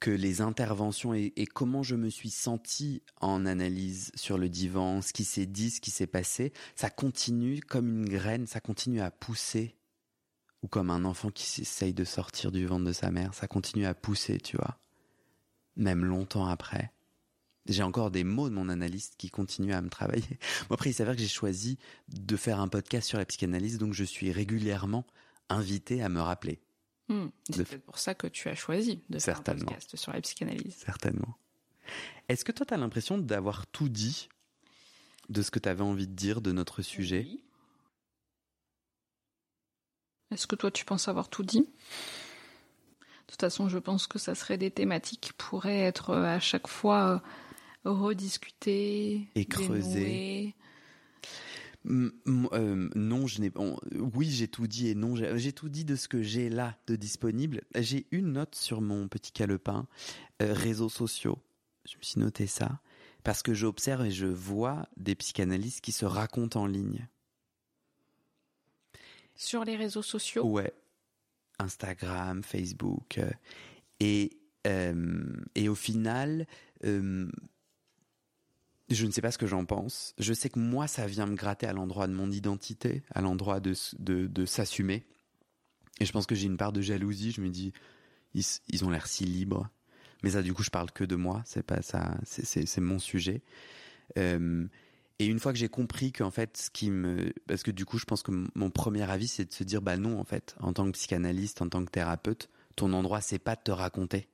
[0.00, 5.02] que les interventions et, et comment je me suis senti en analyse sur le divan,
[5.02, 9.02] ce qui s'est dit, ce qui s'est passé, ça continue comme une graine, ça continue
[9.02, 9.76] à pousser.
[10.62, 13.86] Ou comme un enfant qui essaye de sortir du ventre de sa mère, ça continue
[13.86, 14.78] à pousser, tu vois.
[15.76, 16.92] Même longtemps après.
[17.66, 20.38] J'ai encore des mots de mon analyste qui continuent à me travailler.
[20.68, 23.94] Bon, après, il s'avère que j'ai choisi de faire un podcast sur la psychanalyse, donc
[23.94, 25.04] je suis régulièrement
[25.48, 26.60] invité à me rappeler.
[27.08, 27.26] Hmm.
[27.26, 30.20] De- C'est peut-être pour ça que tu as choisi de faire un podcast sur la
[30.20, 30.76] psychanalyse.
[30.76, 31.36] Certainement.
[32.28, 34.28] Est-ce que toi, tu as l'impression d'avoir tout dit
[35.28, 37.26] de ce que tu avais envie de dire de notre sujet?
[37.28, 37.40] Oui.
[40.30, 41.60] Est-ce que toi tu penses avoir tout dit?
[41.60, 46.40] De toute façon, je pense que ça serait des thématiques qui pourraient être euh, à
[46.40, 47.22] chaque fois
[47.86, 50.54] euh, rediscutées Et creusées.
[51.86, 53.50] euh, non, je n'ai.
[53.56, 53.78] on-
[54.14, 56.76] oui, j'ai tout dit et non, j'ai j'ai tout dit de ce que j'ai là
[56.86, 57.62] de disponible.
[57.76, 59.86] J'ai une note sur mon petit calepin
[60.42, 61.38] euh, réseaux sociaux.
[61.88, 62.80] Je me suis noté ça
[63.24, 67.06] parce que j'observe et je vois des psychanalystes qui se racontent en ligne.
[69.40, 70.44] Sur les réseaux sociaux?
[70.44, 70.70] Ouais.
[71.58, 73.16] Instagram, Facebook.
[73.16, 73.30] euh,
[73.98, 75.24] et, euh,
[75.54, 76.46] et au final,
[76.84, 77.26] euh,
[78.90, 80.14] je ne sais pas ce que j'en pense.
[80.18, 83.60] Je sais que moi, ça vient me gratter à l'endroit de mon identité, à l'endroit
[83.60, 85.06] de, de, s'assumer.
[86.00, 87.32] Et je pense que j'ai une part de jalousie.
[87.32, 87.72] Je me dis,
[88.34, 89.70] ils, ils ont l'air si libres.
[90.22, 91.40] Mais ça, du coup, je parle que de moi.
[91.46, 92.14] C'est pas ça.
[92.24, 93.40] C'est, mon sujet.
[95.20, 97.98] Et une fois que j'ai compris qu'en fait, ce qui me, parce que du coup,
[97.98, 100.72] je pense que mon premier avis, c'est de se dire, bah non, en fait, en
[100.72, 104.28] tant que psychanalyste, en tant que thérapeute, ton endroit, c'est pas de te raconter.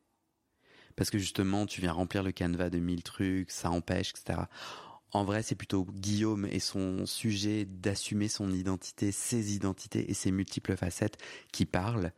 [0.95, 4.43] Parce que justement, tu viens remplir le canevas de mille trucs, ça empêche, etc.
[5.11, 10.31] En vrai, c'est plutôt Guillaume et son sujet d'assumer son identité, ses identités et ses
[10.31, 11.17] multiples facettes
[11.51, 12.13] qui parlent.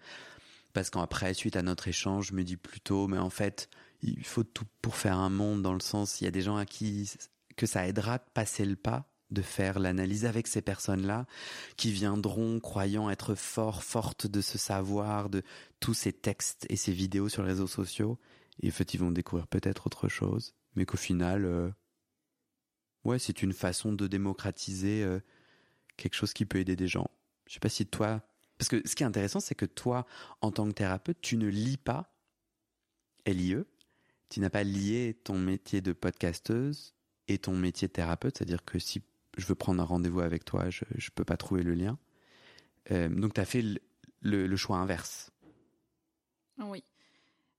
[0.75, 3.71] Parce qu'après, suite à notre échange, je me dis plutôt, mais en fait,
[4.03, 6.59] il faut tout pour faire un monde dans le sens, il y a des gens
[6.59, 7.11] à qui
[7.59, 11.27] que ça aidera de passer le pas, de faire l'analyse avec ces personnes-là,
[11.77, 15.43] qui viendront croyant être forts, fortes de ce savoir, de
[15.81, 18.19] tous ces textes et ces vidéos sur les réseaux sociaux.
[18.63, 21.71] Et en fait, ils vont découvrir peut-être autre chose, mais qu'au final, euh,
[23.05, 25.21] ouais, c'est une façon de démocratiser euh,
[25.97, 27.11] quelque chose qui peut aider des gens.
[27.49, 28.23] Je sais pas si toi,
[28.57, 30.07] parce que ce qui est intéressant, c'est que toi,
[30.41, 32.15] en tant que thérapeute, tu ne lis pas
[33.27, 33.65] LIE,
[34.31, 36.95] tu n'as pas lié ton métier de podcasteuse
[37.29, 39.03] et ton métier de thérapeute, c'est-à-dire que si
[39.37, 41.99] je veux prendre un rendez-vous avec toi, je je peux pas trouver le lien.
[42.91, 43.79] Euh, donc tu as fait le,
[44.21, 45.31] le- le choix inverse.
[46.59, 46.83] Oui.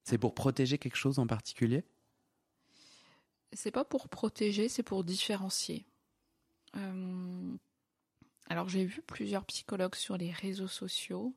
[0.04, 1.84] C'est pour protéger quelque chose en particulier?
[3.54, 5.86] C'est pas pour protéger, c'est pour différencier.
[6.76, 7.56] Euh,
[8.48, 11.34] Alors j'ai vu plusieurs psychologues sur les réseaux sociaux,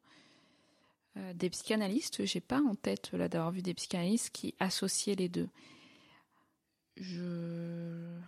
[1.19, 2.25] Euh, des psychanalystes.
[2.25, 5.51] J'ai pas en tête là d'avoir vu des psychanalystes qui associaient les deux.
[6.97, 8.19] Je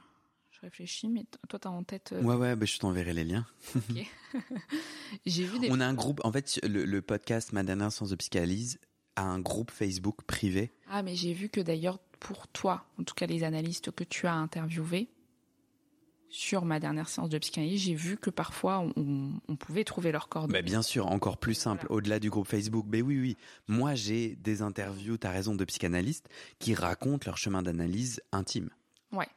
[0.51, 2.13] je réfléchis, mais toi t'as en tête.
[2.13, 3.47] euh, Ouais, ouais, bah, je t'enverrai les liens.
[5.27, 5.69] J'ai vu des.
[5.71, 8.79] On a un groupe, en fait, le, le podcast Ma dernière séance de psychanalyse
[9.17, 10.73] a un groupe Facebook privé.
[10.91, 14.27] Ah mais j'ai vu que d'ailleurs pour toi, en tout cas les analystes que tu
[14.27, 15.09] as interviewés
[16.37, 20.59] sur ma dernière séance de psychanalyse, j'ai vu que parfois on- pouvait trouver leur coordonnées.
[20.59, 21.97] Bah, bien sûr, encore plus simple, Voilà.
[21.97, 22.87] au-delà du groupe Facebook.
[22.89, 23.37] Mais oui, oui.
[23.69, 28.71] Moi, j'ai des interviews, t'as raison, de psychanalystes qui racontent leur chemin d'analyse intime.
[29.13, 29.29] Ouais.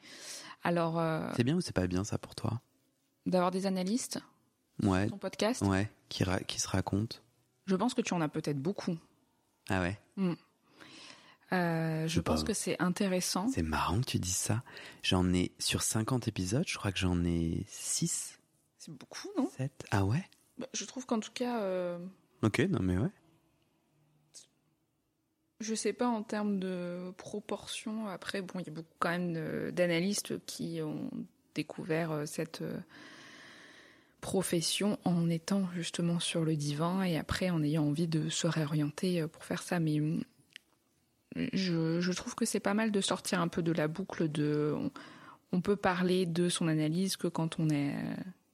[0.63, 2.61] Alors euh, C'est bien ou c'est pas bien ça pour toi?
[3.27, 4.19] d'avoir des analystes,
[4.81, 7.17] Ouais, ton podcast, ouais, qui, ra- qui se racontent.
[7.67, 8.97] je pense que tu en as peut-être beaucoup.
[9.69, 9.99] Ah ouais,
[11.53, 13.47] Euh, je pense que c'est intéressant.
[13.47, 14.63] c'est marrant que tu dises ça.
[15.03, 18.39] J'en ai, sur 50 épisodes, je crois que j'en ai 6,
[18.77, 19.49] C'est beaucoup, non?
[19.57, 19.85] 7.
[19.91, 20.23] Ah ouais?
[20.57, 21.97] Bah, Je trouve qu'en tout cas, euh,
[22.43, 23.09] Ok, non mais ouais.
[25.59, 28.07] je sais pas en termes de proportion.
[28.07, 31.09] Après, bon, il y a beaucoup quand même d'analystes qui ont
[31.55, 32.61] découvert euh, cette
[34.21, 39.25] profession en étant justement sur le divan et après en ayant envie de se réorienter
[39.27, 39.79] pour faire ça.
[39.79, 40.23] Mais hum,
[41.35, 44.73] je, je trouve que c'est pas mal de sortir un peu de la boucle de.
[44.75, 44.91] On,
[45.51, 47.95] on peut parler de son analyse que quand on est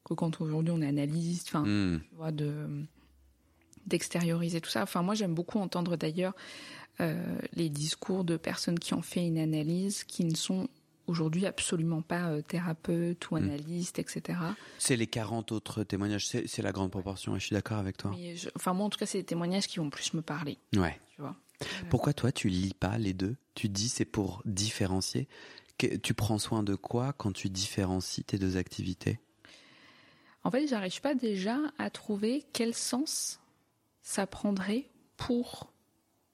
[0.05, 1.47] que quand aujourd'hui on est analyste.
[1.49, 1.99] Enfin, Hmm.
[2.09, 2.67] tu vois, de
[3.85, 4.83] d'extérioriser tout ça.
[4.83, 6.33] Enfin, moi, j'aime beaucoup entendre d'ailleurs
[7.01, 10.69] euh, les discours de personnes qui ont fait une analyse, qui ne sont
[11.05, 14.39] aujourd'hui absolument pas euh, thérapeutes ou analystes, etc.
[14.77, 17.97] C'est les 40 autres témoignages, c'est c'est la grande proportion, et je suis d'accord avec
[17.97, 18.11] toi.
[18.17, 20.57] Mais je- enfin, moi, en tout cas, c'est des témoignages qui vont plus me parler,
[20.77, 20.97] Ouais.
[21.15, 21.35] tu vois.
[21.89, 23.35] Pourquoi toi tu lis pas les deux?
[23.55, 25.27] Tu dis c'est pour différencier.
[25.77, 29.19] Que- tu prends soin de quoi quand tu différencies tes deux activités?
[30.43, 33.39] En fait, j'arrive pas déjà à trouver quel sens
[34.01, 35.71] ça prendrait pour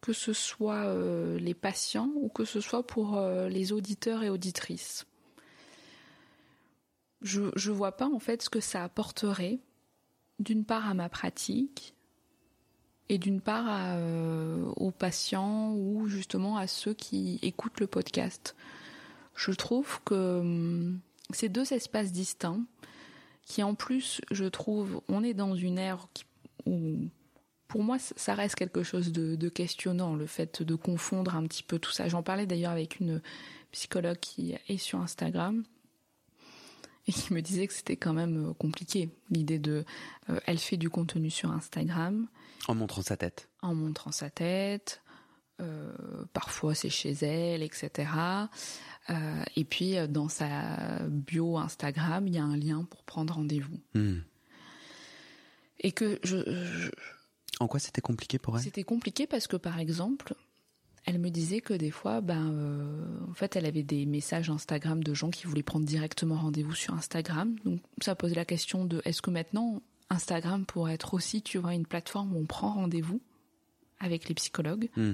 [0.02, 4.30] que ce soit euh, les patients ou que ce soit pour euh, les auditeurs et
[4.30, 5.06] auditrices.
[7.22, 9.60] Je je vois pas en fait ce que ça apporterait
[10.40, 11.94] d'une part à ma pratique
[13.10, 18.56] et d'une part euh, aux patients ou justement à ceux qui écoutent le podcast.
[19.36, 21.00] Je trouve que hum,
[21.32, 22.62] ces deux espaces distincts
[23.44, 26.08] qui en plus, je trouve, on est dans une ère
[26.66, 26.98] où
[27.68, 31.62] pour moi, ça reste quelque chose de, de, questionnant, le fait de confondre un petit
[31.62, 32.08] peu tout ça.
[32.08, 33.22] J'en parlais d'ailleurs avec une
[33.72, 35.64] psychologue qui est sur Instagram
[37.08, 39.86] et qui me disait que c'était quand même euh, compliqué, l'idée de...
[40.30, 42.28] Euh, elle fait du contenu sur Instagram.
[42.68, 43.50] En montrant sa tête.
[43.62, 45.02] En montrant sa tête.
[45.62, 45.94] Euh,
[46.32, 48.10] parfois c'est chez elle, etc.
[49.10, 53.34] Euh, et puis euh, dans sa bio Instagram, il y a un lien pour prendre
[53.34, 53.80] rendez-vous.
[53.94, 54.20] Hmm.
[55.82, 56.92] Et que je, je
[57.60, 58.64] En quoi c'était compliqué pour elle?
[58.64, 60.34] C'était compliqué parce que par exemple,
[61.06, 65.04] elle me disait que des fois, ben, euh, en fait, elle avait des messages Instagram
[65.04, 67.56] de gens qui voulaient prendre directement rendez-vous sur Instagram.
[67.66, 71.74] Donc, ça posait la question de est-ce que maintenant Instagram pourrait être aussi, tu vois,
[71.74, 73.22] une plateforme où on prend rendez-vous
[74.00, 74.90] avec les psychologues.
[74.96, 75.14] Hmm.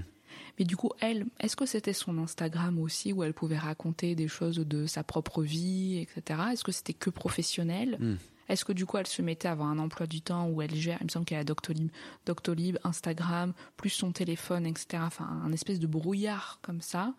[0.57, 4.27] Mais du coup, elle, est-ce que c'était son Instagram aussi où elle pouvait raconter des
[4.27, 6.39] choses de sa propre vie, etc.
[6.51, 7.97] Est-ce que c'était que professionnel?
[7.99, 8.15] Hmm.
[8.47, 10.75] Est-ce que du coup, elle se mettait à avoir un emploi du temps où elle
[10.75, 11.89] gère, il me semble qu'elle a Doctolib,
[12.25, 15.01] Doctolib, Instagram, plus son téléphone, etc.
[15.01, 17.15] Enfin, un espèce de brouillard comme ça,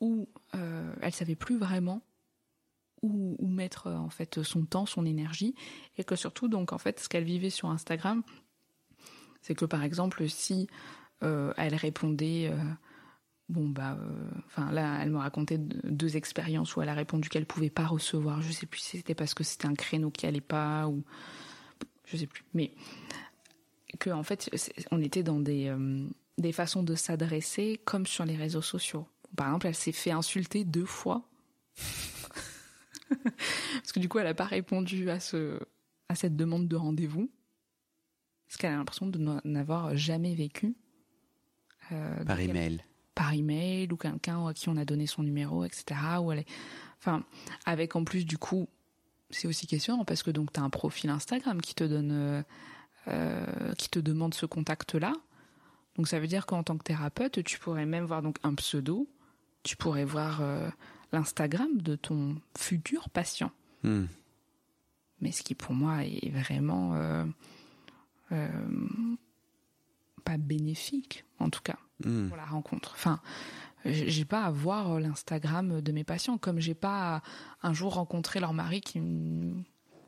[0.00, 2.02] où euh, elle savait plus vraiment
[3.02, 5.54] où, mettre euh, en fait son temps, son énergie,
[5.98, 8.22] et que surtout, donc en fait, ce qu'elle vivait sur Instagram,
[9.40, 10.68] c'est que par exemple, si
[11.22, 12.56] euh, elle répondait euh,
[13.48, 13.98] bon bah
[14.46, 18.40] enfin là elle me racontait deux expériences où elle a répondu qu'elle pouvait pas recevoir.
[18.40, 21.04] Je sais plus si c'était parce que c'était un créneau qui allait pas ou
[22.06, 22.44] je sais plus.
[22.54, 22.72] Mais
[23.98, 24.50] que en fait
[24.90, 25.74] on était dans des
[26.38, 29.06] des façons de s'adresser comme sur les réseaux sociaux.
[29.36, 31.28] Par exemple elle s'est fait insulter deux fois
[33.74, 35.58] parce que du coup elle a pas répondu à ce
[36.08, 37.30] à cette demande de rendez-vous
[38.46, 40.76] parce qu'elle a l'impression de n'avoir jamais vécu
[41.90, 42.82] euh, par email
[43.14, 46.00] par email ou quelqu'un à qui on a donné son numéro, etc.
[46.20, 46.48] Ou elle est...
[46.98, 47.24] Enfin,
[47.66, 48.68] avec en plus du coup,
[49.30, 52.42] c'est aussi question parce que donc tu as un profil Instagram qui te donne, euh,
[53.08, 55.12] euh, qui te demande ce contact-là.
[55.96, 59.08] Donc ça veut dire qu'en tant que thérapeute, tu pourrais même voir donc un pseudo,
[59.62, 60.68] tu pourrais voir euh,
[61.12, 63.50] l'Instagram de ton futur patient.
[63.82, 64.06] Hmm.
[65.20, 68.48] Mais ce qui pour moi est vraiment euh,
[70.24, 72.28] pas bénéfique, en tout cas mmh.
[72.28, 72.92] pour la rencontre.
[72.94, 73.20] Enfin,
[73.84, 77.22] j'ai pas à voir l'Instagram de mes patients, comme j'ai pas à
[77.68, 79.00] un jour rencontrer leur mari qui,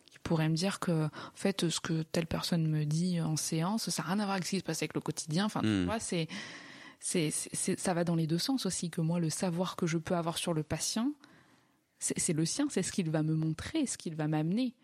[0.06, 3.90] qui pourrait me dire que, en fait, ce que telle personne me dit en séance,
[3.90, 5.44] ça n'a rien à voir avec ce qui se passe avec le quotidien.
[5.46, 5.80] Enfin, mmh.
[5.80, 6.28] tu vois, c'est,
[7.06, 8.88] c'est, ça va dans les deux sens aussi.
[8.88, 11.12] Que moi, le savoir que je peux avoir sur le patient,
[11.98, 14.74] c'est le sien, c'est ce qu'il va me montrer, ce qu'il va m'amener.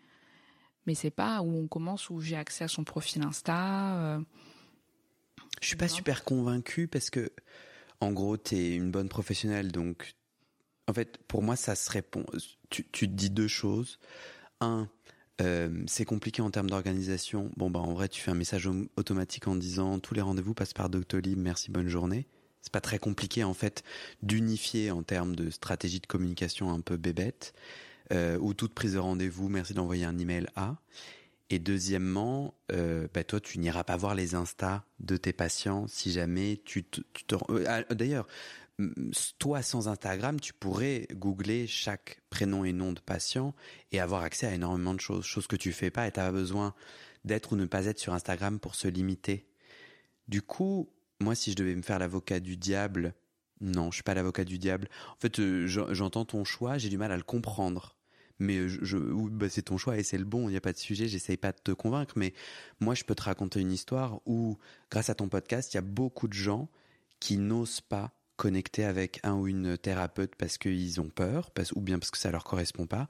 [0.85, 3.97] Mais c'est pas où on commence où j'ai accès à son profil Insta.
[3.97, 4.19] Euh,
[5.61, 7.31] je suis pas super convaincu parce que,
[8.01, 10.13] en gros, t'es une bonne professionnelle, donc,
[10.87, 12.25] en fait, pour moi, ça se répond.
[12.69, 13.97] Tu, tu te dis deux choses.
[14.59, 14.87] Un,
[15.41, 17.51] euh, c'est compliqué en termes d'organisation.
[17.57, 20.73] Bon, bah, en vrai, tu fais un message automatique en disant tous les rendez-vous passent
[20.73, 22.27] par Doctolib, merci, bonne journée.
[22.61, 23.83] C'est pas très compliqué, en fait,
[24.21, 27.53] d'unifier en termes de stratégie de communication un peu bébête,
[28.13, 30.75] euh, ou toute prise de rendez-vous, merci d'envoyer un email à.
[31.49, 36.11] Et deuxièmement, euh, bah toi, tu n'iras pas voir les Insta de tes patients si
[36.11, 37.01] jamais tu te...
[37.13, 38.25] Tu te euh, D'ailleurs,
[39.39, 43.53] toi, sans Instagram, tu pourrais googler chaque prénom et nom de patient
[43.91, 46.31] et avoir accès à énormément de choses, choses que tu fais pas et t'as pas
[46.31, 46.73] besoin
[47.25, 49.47] d'être ou ne pas être sur Instagram pour se limiter.
[50.27, 50.89] Du coup,
[51.19, 53.13] moi, si je devais me faire l'avocat du diable,
[53.59, 54.87] non, je suis pas l'avocat du diable.
[55.11, 57.97] En fait, euh, j'entends ton choix, j'ai du mal à le comprendre
[58.41, 58.59] mais
[59.31, 61.37] bah c'est ton choix et c'est le bon, il n'y a pas de sujet, j'essaye
[61.37, 62.33] pas de te convaincre, mais
[62.79, 64.57] moi je peux te raconter une histoire où,
[64.89, 66.67] grâce à ton podcast, il y a beaucoup de gens
[67.19, 71.79] qui n'osent pas connecter avec un ou une thérapeute parce qu'ils ont peur, parce, ou
[71.79, 73.07] bien parce que ça leur correspond pas,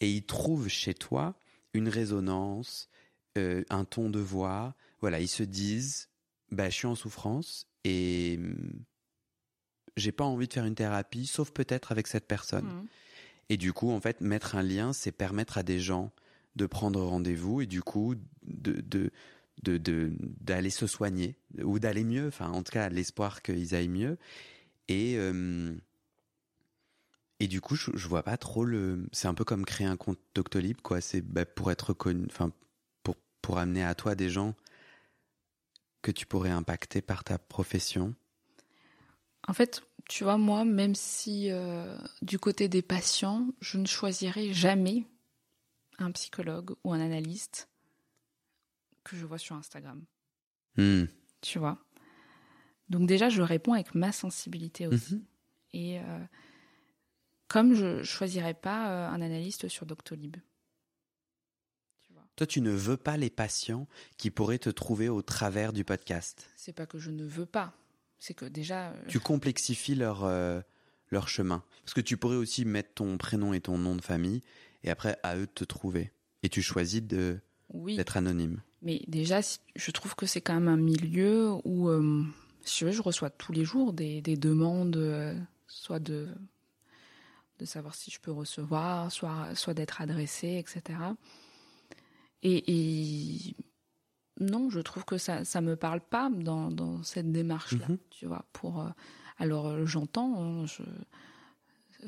[0.00, 1.40] et ils trouvent chez toi
[1.72, 2.90] une résonance,
[3.38, 6.10] euh, un ton de voix, voilà, ils se disent,
[6.50, 8.38] bah je suis en souffrance et
[9.96, 12.66] j'ai pas envie de faire une thérapie, sauf peut-être avec cette personne.
[12.66, 12.86] Mmh.
[13.48, 16.12] Et du coup, en fait, mettre un lien, c'est permettre à des gens
[16.56, 19.10] de prendre rendez-vous et du coup de de
[19.62, 22.26] de d'aller se soigner ou d'aller mieux.
[22.26, 24.18] Enfin, en tout cas, l'espoir qu'ils aillent mieux.
[24.88, 25.74] Et euh,
[27.40, 29.06] et du coup, je, je vois pas trop le.
[29.12, 31.00] C'est un peu comme créer un compte Doctolib, quoi.
[31.00, 32.52] C'est bah, pour être connu, enfin
[33.44, 34.54] pour amener à toi des gens
[36.00, 38.14] que tu pourrais impacter par ta profession.
[39.46, 44.54] En fait, tu vois, moi, même si euh, du côté des patients, je ne choisirai
[44.54, 45.04] jamais
[45.98, 47.68] un psychologue ou un analyste
[49.04, 50.02] que je vois sur Instagram.
[50.78, 51.04] Hmm.
[51.42, 51.83] Tu vois?
[52.88, 55.14] Donc déjà, je réponds avec ma sensibilité aussi.
[55.16, 55.24] Mhm.
[55.72, 56.18] Et euh,
[57.48, 60.36] comme je ne choisirais pas euh, un analyste sur Doctolib.
[62.02, 62.22] Tu vois.
[62.36, 66.48] Toi, tu ne veux pas les patients qui pourraient te trouver au travers du podcast.
[66.56, 67.72] C'est pas que je ne veux pas.
[68.18, 68.90] C'est que déjà.
[68.90, 70.60] euh, Tu complexifies leur, euh,
[71.10, 71.62] leur chemin.
[71.82, 74.42] Parce que tu pourrais aussi mettre ton prénom et ton nom de famille,
[74.82, 76.12] et après, à eux de te trouver.
[76.42, 77.96] Et tu choisis de oui.
[77.96, 78.62] d'être anonyme.
[78.82, 79.40] Mais déjà,
[79.74, 81.88] je trouve que c'est quand même un milieu où,
[82.84, 86.28] veux, je reçois tous les jours des, des demandes, euh, soit de,
[87.58, 90.98] de savoir si je peux recevoir, soit, soit d'être adressé, etc.
[92.42, 92.64] Et,
[93.48, 93.56] et
[94.40, 97.98] non, je trouve que ça ça me parle pas dans, dans cette démarche-là, Mhm.
[98.10, 98.44] tu vois.
[98.52, 98.88] Pour, euh,
[99.38, 100.82] alors, euh, j'entends hein, je,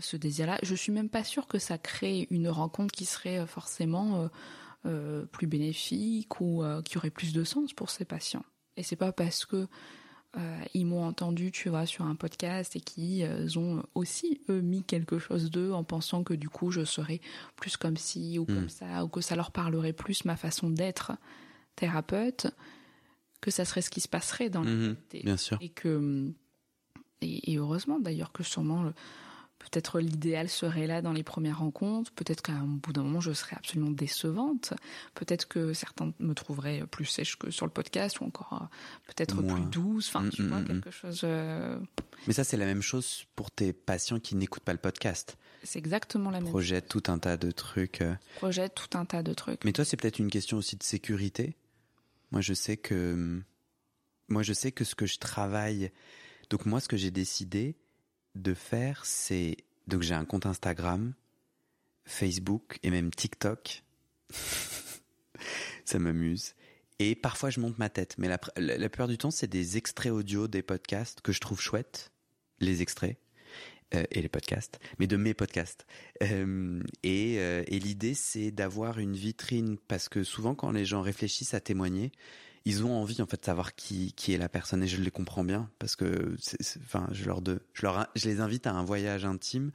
[0.01, 0.59] ce désir-là.
[0.63, 4.23] Je suis même pas sûre que ça crée une rencontre qui serait forcément...
[4.23, 4.29] euh,
[4.85, 8.45] euh, plus bénéfique ou qui aurait plus de sens pour ces patients.
[8.77, 9.67] Et c'est pas parce que
[10.37, 14.83] euh, ils m'ont entendu, tu vois, sur un podcast et qu'ils ont aussi eux mis
[14.85, 17.21] quelque chose d'eux en pensant que du coup je serais
[17.57, 21.13] plus comme ci ou comme ça ou que ça leur parlerait plus ma façon d'être
[21.75, 22.47] thérapeute
[23.41, 25.21] que ça serait ce qui se passerait dans la Mhm, réalité.
[25.25, 25.59] bien sûr.
[25.61, 26.33] Et que
[27.23, 28.93] et, et heureusement d'ailleurs que sûrement le-
[29.59, 33.33] peut-être l'idéal serait là dans les premières rencontres, peut-être qu'à un bout d'un moment je
[33.33, 34.75] serais absolument décevante,
[35.15, 38.67] peut-être que certains me trouveraient plus sèche que sur le podcast ou encore euh,
[39.07, 41.79] peut-être plus douce, enfin Mm, tu mm, vois mm, quelque chose euh,
[42.27, 45.37] Mais ça, c'est la même chose pour tes patients qui n'écoutent pas le podcast.
[45.63, 48.01] c'est exactement la même Projette tout un tas de trucs.
[48.01, 48.15] euh.
[48.37, 49.65] projet, tout un tas de trucs.
[49.65, 51.57] Mais toi, c'est peut-être une question aussi de sécurité.
[52.33, 53.43] Moi, je sais que,
[54.29, 55.93] moi, je sais que ce que je travaille,
[56.51, 57.77] donc moi, ce que j'ai décidé
[58.43, 59.57] de faire, c'est,
[59.87, 61.15] donc j'ai un compte Instagram,
[62.05, 63.83] Facebook et même TikTok.
[65.85, 66.55] Ça m'amuse.
[66.99, 68.17] Et parfois, je monte ma tête.
[68.19, 71.61] Mais la, la, plupart du temps, c'est des extraits audio des podcasts que je trouve
[71.61, 72.11] chouettes.
[72.61, 73.19] Les extraits.
[73.95, 74.81] euh, et les podcasts.
[74.99, 75.87] Mais de mes podcasts.
[76.23, 79.77] Euh, et euh, et l'idée, c'est d'avoir une vitrine.
[79.89, 82.13] Parce que souvent, quand les gens réfléchissent à témoigner,
[82.67, 84.83] ils ont envie, en fait, de savoir qui, qui est la personne.
[84.83, 85.71] Et je les comprends bien.
[85.79, 86.37] Parce que,
[86.83, 87.41] enfin, je leur,
[87.73, 89.71] je leur, je les invite à un voyage intime.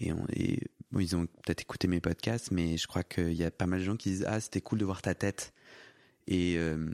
[0.00, 0.58] Et,
[0.98, 3.84] ils ont peut-être écouté mes podcasts, mais je crois qu'il y a pas mal de
[3.84, 5.52] gens qui disent ah c'était cool de voir ta tête.
[6.26, 6.90] Et euh,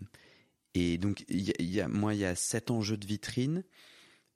[0.74, 3.64] et donc y a, moi il y a cet enjeu de vitrine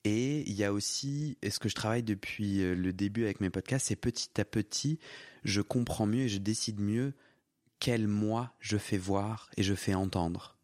[0.05, 3.51] et il y a aussi est-ce que je travaille depuis euh, le début avec mes
[3.51, 4.99] podcasts, c'est petit à petit
[5.45, 7.15] je comprends mieux et je décide mieux
[7.79, 10.57] quel moi je fais voir et je fais entendre.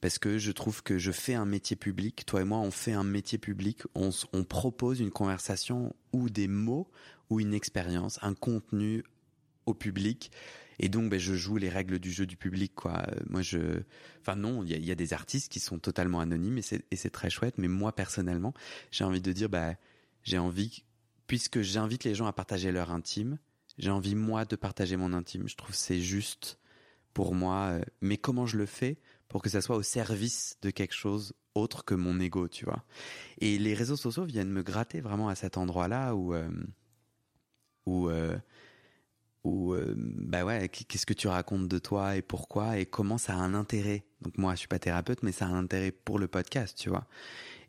[0.00, 2.92] Parce que je trouve que je fais un métier public, toi et moi on fait
[2.92, 4.10] un métier public, on,
[4.44, 6.90] propose une conversation ou des mots
[7.28, 9.04] ou une expérience, un contenu
[9.66, 10.30] au public.
[10.82, 12.72] Et donc, ben, je joue les règles du jeu du public.
[12.86, 12.90] Euh,
[13.28, 13.42] Moi,
[14.22, 17.58] enfin non, il y a, des artistes qui sont totalement anonymes et c'est, très chouette.
[17.58, 18.54] Mais moi, personnellement,
[18.90, 19.74] j'ai envie de dire, bah,
[20.22, 20.84] j'ai envie,
[21.26, 23.38] puisque j'invite les gens à partager leur intime,
[23.76, 25.46] j'ai envie moi de partager mon intime.
[25.48, 26.58] Je trouve c'est juste
[27.12, 27.72] pour moi.
[27.72, 28.98] euh, Mais comment je le fais
[29.30, 32.84] pour que ça soit au service de quelque chose autre que mon ego, tu vois.
[33.38, 36.50] Et les réseaux sociaux viennent me gratter vraiment à cet endroit-là où, euh,
[37.86, 38.36] où, euh,
[39.44, 43.34] où, euh, bah ouais, qu'est-ce que tu racontes de toi et pourquoi et comment ça
[43.34, 44.04] a un intérêt.
[44.20, 46.88] Donc moi, je suis pas thérapeute, mais ça a un intérêt pour le podcast, tu
[46.88, 47.06] vois.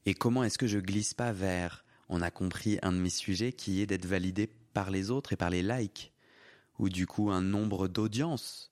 [0.07, 3.53] Et comment est-ce que je glisse pas vers, on a compris un de mes sujets
[3.53, 6.11] qui est d'être validé par les autres et par les likes,
[6.79, 8.70] ou du coup un nombre d'audience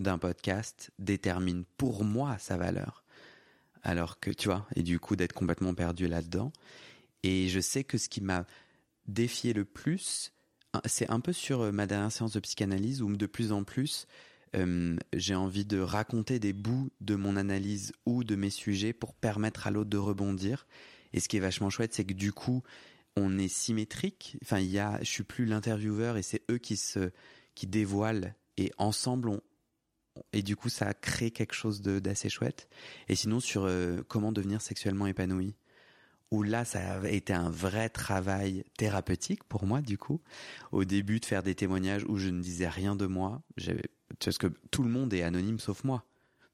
[0.00, 3.04] d'un podcast détermine pour moi sa valeur.
[3.82, 6.52] Alors que, tu vois, et du coup d'être complètement perdu là-dedans.
[7.22, 8.46] Et je sais que ce qui m'a
[9.06, 10.32] défié le plus,
[10.86, 14.06] c'est un peu sur euh, ma dernière séance de psychanalyse où de plus en plus,
[14.56, 19.14] euh, j'ai envie de raconter des bouts de mon analyse ou de mes sujets pour
[19.14, 20.66] permettre à l'autre de rebondir.
[21.12, 22.62] Et ce qui est vachement chouette, c'est que du coup,
[23.16, 24.36] on est symétrique.
[24.42, 27.10] Enfin, il y a, je suis plus l'intervieweur et c'est eux qui se,
[27.54, 29.40] qui dévoilent et ensemble on,
[30.32, 32.68] et du coup ça crée quelque chose d'assez chouette.
[33.08, 35.54] Et sinon sur euh, comment devenir sexuellement épanoui,
[36.30, 40.20] où là ça a été un vrai travail thérapeutique pour moi du coup.
[40.72, 43.42] Au début de faire des témoignages où je ne disais rien de moi,
[44.18, 46.04] parce que tout le monde est anonyme sauf moi.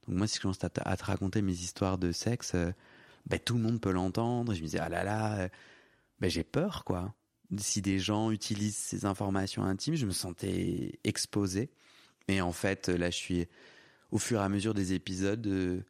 [0.07, 2.73] Donc moi si je commence à, te- à te raconter mes histoires de sexe, euh,
[3.27, 4.55] ben, tout le monde peut l'entendre.
[4.55, 5.49] Je me disais ah là là, euh,
[6.21, 7.15] ben, j'ai peur quoi.
[7.59, 11.71] Si des gens utilisent ces informations intimes, je me sentais exposé.
[12.31, 13.49] Et en fait, là, je suis
[14.12, 15.83] au fur et à mesure des épisodes, euh,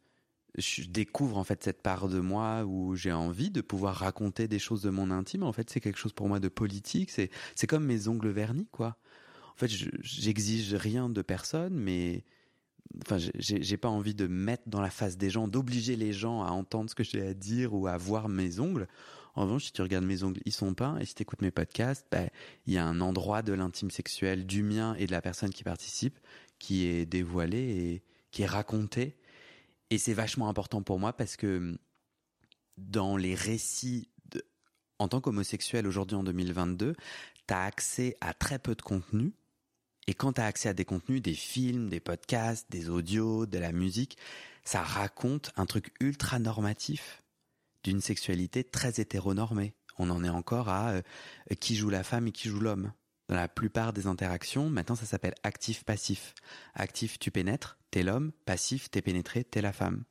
[0.57, 4.59] je découvre en fait cette part de moi où j'ai envie de pouvoir raconter des
[4.59, 5.43] choses de mon intime.
[5.43, 7.11] En fait, c'est quelque chose pour moi de politique.
[7.11, 8.97] C'est c'est comme mes ongles vernis, quoi.
[9.55, 12.25] En fait, je- j'exige rien de personne, mais
[13.05, 16.51] enfin, j'ai pas envie de mettre dans la face des gens, d'obliger les gens à
[16.51, 18.87] entendre ce que j'ai à dire ou à voir mes ongles.
[19.35, 21.51] En revanche, si tu regardes mes ongles, ils sont peints, et si tu écoutes mes
[21.51, 22.29] podcasts, ben,
[22.65, 25.63] il y a un endroit de l'intime sexuel du mien et de la personne qui
[25.63, 26.19] participe
[26.61, 29.17] qui est dévoilé et qui est raconté.
[29.89, 31.77] Et c'est vachement important pour moi parce que
[32.77, 34.07] dans les récits
[34.99, 36.93] en tant qu'homosexuel aujourd'hui en 2022,
[37.47, 39.33] tu as accès à très peu de contenu.
[40.05, 43.57] Et quand tu as accès à des contenus, des films, des podcasts, des audios, de
[43.57, 44.17] la musique,
[44.63, 47.20] ça raconte un truc ultra normatif
[47.83, 49.73] d'une sexualité très hétéronormée.
[49.97, 51.01] On en est encore à euh,
[51.59, 52.91] qui joue la femme et qui joue l'homme.
[53.29, 56.33] Dans la plupart des interactions, maintenant ça s'appelle actif-passif.
[56.73, 58.31] Actif, tu pénètres, t'es l'homme.
[58.45, 60.03] Passif, t'es pénétré, t'es la femme.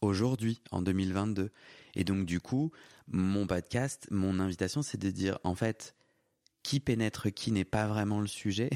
[0.00, 1.50] Aujourd'hui, en 2022.
[1.94, 2.70] Et donc du coup,
[3.08, 5.96] mon podcast, mon invitation, c'est de dire, en fait,
[6.62, 8.70] qui pénètre qui n'est pas vraiment le sujet.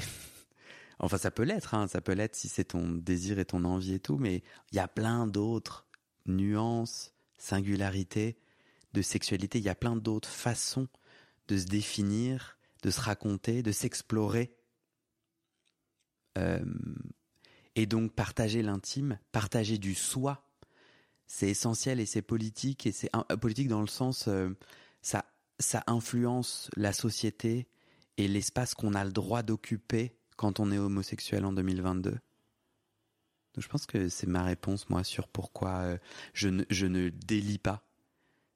[0.99, 3.93] enfin, ça peut l'être, hein, ça peut l'être si c'est ton désir et ton envie
[3.95, 5.85] et tout, mais il y a plein d'autres
[6.25, 8.37] nuances, singularités
[8.93, 9.59] de sexualité.
[9.59, 10.87] Il y a plein d'autres façons
[11.47, 14.55] de se définir, de se raconter, de s'explorer.
[16.37, 16.63] Euh,
[17.75, 20.45] et donc partager l'intime, partager du soi,
[21.25, 24.49] c'est essentiel et c'est politique et c'est euh, politique dans le sens euh,
[25.01, 25.25] ça
[25.59, 27.67] ça influence la société
[28.17, 32.17] et l'espace qu'on a le droit d'occuper quand on est homosexuel en 2022.
[33.55, 35.97] Donc je pense que c'est ma réponse moi sur pourquoi euh,
[36.33, 37.83] je ne je ne délie pas.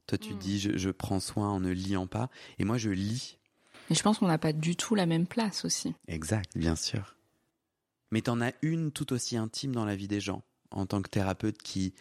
[0.08, 2.30] Toi tu dis je, je prends soin en ne liant pas
[2.60, 3.38] et moi je lis.
[3.89, 5.93] Mais je pense qu'on n'a pas du tout la même place aussi.
[6.08, 7.16] Exact, bien sûr.
[8.12, 11.10] Mais t'en as une tout aussi intime dans la vie des gens en tant que
[11.10, 11.93] thérapeute qui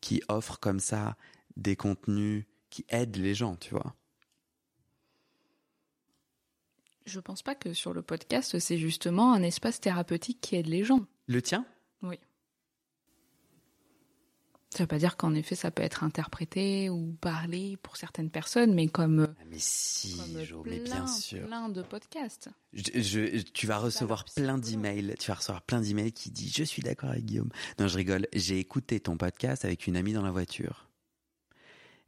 [0.00, 1.16] qui offre comme ça
[1.56, 3.94] des contenus qui aident les gens, tu vois.
[7.06, 10.84] Je pense pas que sur le podcast, c'est justement un espace thérapeutique qui aide les
[10.84, 11.06] gens.
[11.26, 11.64] Le tien?
[12.02, 12.18] Oui.
[14.70, 18.74] Ça veut pas dire qu'en effet ça peut être interprété ou parlé pour certaines personnes,
[18.74, 21.46] mais comme, Ah, Mais si, comme Jo, plein, mais bien sûr.
[21.46, 22.50] plein de podcasts.
[22.74, 25.14] Je, je- tu vas recevoir plein d'emails.
[25.18, 27.48] Tu vas recevoir plein d'emails qui disent je suis d'accord avec Guillaume.
[27.78, 28.26] Non, je rigole.
[28.34, 30.84] J'ai écouté ton podcast avec une amie dans la voiture.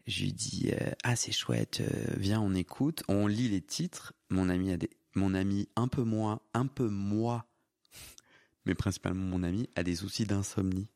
[0.06, 4.12] Je lui dis euh, ah c'est chouette, euh, viens on écoute, on lit les titres.
[4.28, 7.46] Mon ami a des, mon ami un peu moins, un peu moi,
[8.66, 10.88] mais principalement mon ami a des soucis d'insomnie.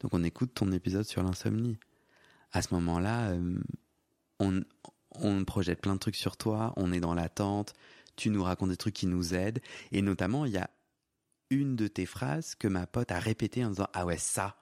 [0.00, 1.78] Donc on écoute ton épisode sur l'insomnie.
[2.52, 3.58] À ce moment-là, euh,
[4.38, 4.62] on
[5.12, 7.74] on projette plein de trucs sur toi, on est dans l'attente,
[8.16, 9.60] tu nous racontes des trucs qui nous aident,
[9.92, 10.70] et notamment il y a
[11.50, 14.56] une de tes phrases que ma pote a répétée en disant ah ouais ça,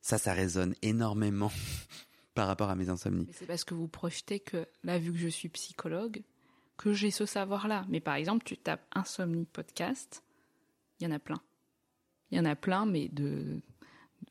[0.00, 1.52] ça ça résonne énormément
[2.34, 3.28] par rapport à mes insomnies.
[3.32, 6.22] C'est parce que vous projetez que, là, vu que je suis psychologue,
[6.76, 7.84] que j'ai ce savoir-là.
[7.88, 10.22] Mais par exemple, tu tapes insomnie podcast,
[11.00, 11.42] il y en a plein.
[12.30, 13.60] Il y en a plein, mais de,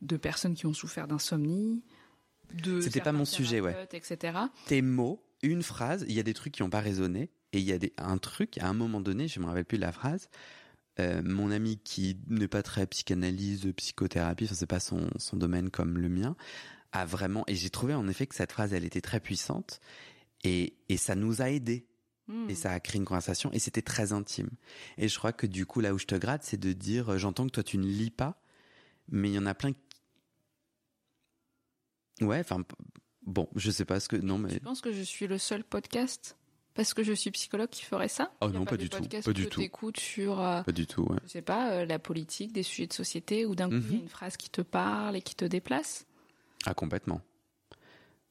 [0.02, 1.84] de personnes qui ont souffert d'insomnie,
[2.54, 2.82] de.
[2.82, 3.88] C'était pas mon sujet, ouais.
[3.92, 4.38] Etc.
[4.66, 7.66] Tes mots, une phrase, il y a des trucs qui n'ont pas résonné, et il
[7.66, 9.92] y a des, un truc, à un moment donné, je me rappelle plus de la
[9.92, 10.30] phrase,
[11.00, 15.70] euh, mon ami qui n'est pas très psychanalyse, psychothérapie, enfin, c'est pas son, son domaine
[15.70, 16.36] comme le mien,
[16.92, 19.80] a vraiment, et j'ai trouvé en effet que cette phrase, elle était très puissante,
[20.44, 21.88] et, et ça nous a aidés.
[22.28, 22.50] Hmm.
[22.50, 24.50] Et ça a créé une conversation et c'était très intime.
[24.98, 27.18] Et je crois que du coup, là où je te gratte, c'est de dire, euh,
[27.18, 28.42] j'entends que toi tu ne lis pas,
[29.10, 29.80] mais il y en a plein qui...
[32.22, 32.64] Ouais, enfin,
[33.26, 34.16] bon, je sais pas ce que...
[34.16, 34.50] Non, mais...
[34.50, 36.36] Je pense que je suis le seul podcast?
[36.74, 38.32] Parce que je suis psychologue qui ferait ça?
[38.42, 39.60] Oh non, pas des du tout, pas du tout.
[39.62, 41.18] t'écoutes sur, euh, Pas du tout, ouais.
[41.24, 44.02] je sais pas, euh, la politique, des sujets de société, ou d'un coup Mhm.
[44.02, 46.06] une phrase qui te parle et qui te déplace?
[46.66, 47.22] Ah, complètement.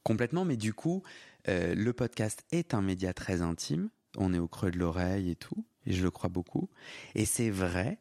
[0.03, 1.03] Complètement, mais du coup,
[1.49, 3.89] euh, le podcast est un média très intime.
[4.17, 6.69] On est au creux de l'oreille et tout, et je le crois beaucoup.
[7.15, 7.99] Et c'est vrai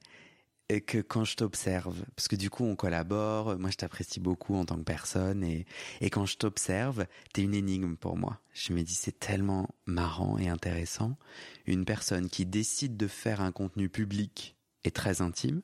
[0.73, 4.55] euh, que quand je t'observe, parce que du coup on collabore, moi je t'apprécie beaucoup
[4.55, 5.67] en tant que personne, et,
[6.01, 8.41] et quand je t'observe, t'es une énigme pour moi.
[8.53, 11.17] Je me dis c'est tellement marrant et intéressant,
[11.67, 15.63] une personne qui décide de faire un contenu public et très intime,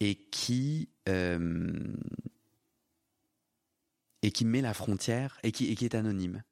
[0.00, 1.72] et qui euh,
[4.22, 6.42] et qui met la frontière et qui, et qui est anonyme.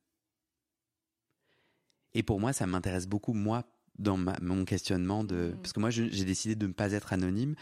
[2.15, 3.65] Et pour moi, ça m'intéresse beaucoup, moi,
[3.99, 5.53] dans ma- mon questionnement de...
[5.53, 5.57] Mhm.
[5.61, 7.55] Parce que moi, j'ai décidé de ne pas être anonyme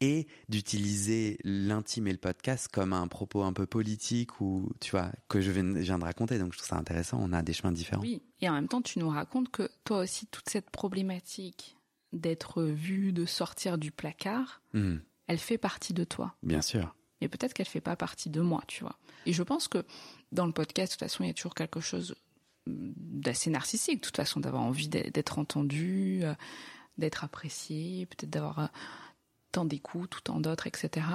[0.00, 5.10] et d'utiliser l'intime et le podcast comme un propos un peu politique ou, tu vois,
[5.28, 6.38] que je viens, je viens de raconter.
[6.38, 7.18] Donc, je trouve ça intéressant.
[7.22, 8.02] On a des chemins différents.
[8.02, 11.76] Oui, et en même temps, tu nous racontes que toi aussi, toute cette problématique
[12.12, 15.00] d'être vu, de sortir du placard, Mhm.
[15.26, 16.34] elle fait partie de toi.
[16.42, 16.94] bien sûr.
[17.20, 18.96] mais peut-être qu'elle fait pas partie de moi, tu vois.
[19.26, 19.84] Et je pense que
[20.30, 22.14] dans le podcast, de toute façon, il y a toujours quelque chose
[22.68, 26.34] d'assez narcissique, de toute façon, d'avoir envie d'être entendu, euh,
[26.98, 28.66] d'être apprécié, peut-être d'avoir euh,
[29.52, 31.06] tant d'écoute ou tant d'autres, etc.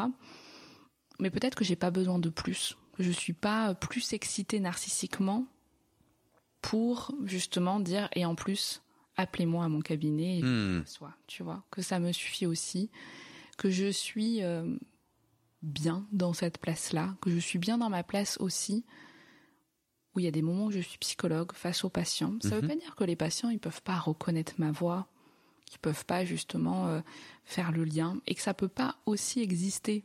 [1.20, 5.46] Mais peut-être que j'ai pas besoin de plus, que je suis pas plus excitée narcissiquement
[6.62, 8.82] pour justement dire et en plus
[9.16, 10.84] appelez-moi à mon cabinet et Hmm.
[10.86, 12.90] soit, tu vois, que ça me suffit aussi,
[13.58, 14.76] que je suis euh,
[15.62, 18.86] bien dans cette place-là, que je suis bien dans ma place aussi,
[20.16, 22.36] où il y a des moments où je suis psychologue face aux patients.
[22.42, 25.08] Ça veut pas dire que les patients ils peuvent pas reconnaître ma voix,
[25.66, 27.02] qu'ils peuvent pas justement euh,
[27.46, 30.04] faire le lien, et que ça peut pas aussi exister.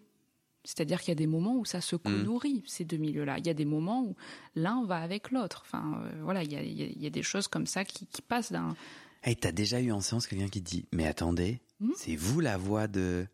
[0.65, 3.39] C'est-à-dire qu'il y a des moments où ça se co-nourrit, ces deux milieux-là.
[3.39, 4.17] Il y a des moments où
[4.55, 5.63] l'un va avec l'autre.
[5.65, 7.67] Enfin, euh, voilà, il y a, il y a- il y a des choses comme
[7.67, 8.77] ça qui, qui passent d'un...
[9.23, 12.57] Hey, t'as déjà eu en séance quelqu'un qui dit, mais attendez, Hmm c'est vous la
[12.59, 13.27] voix de...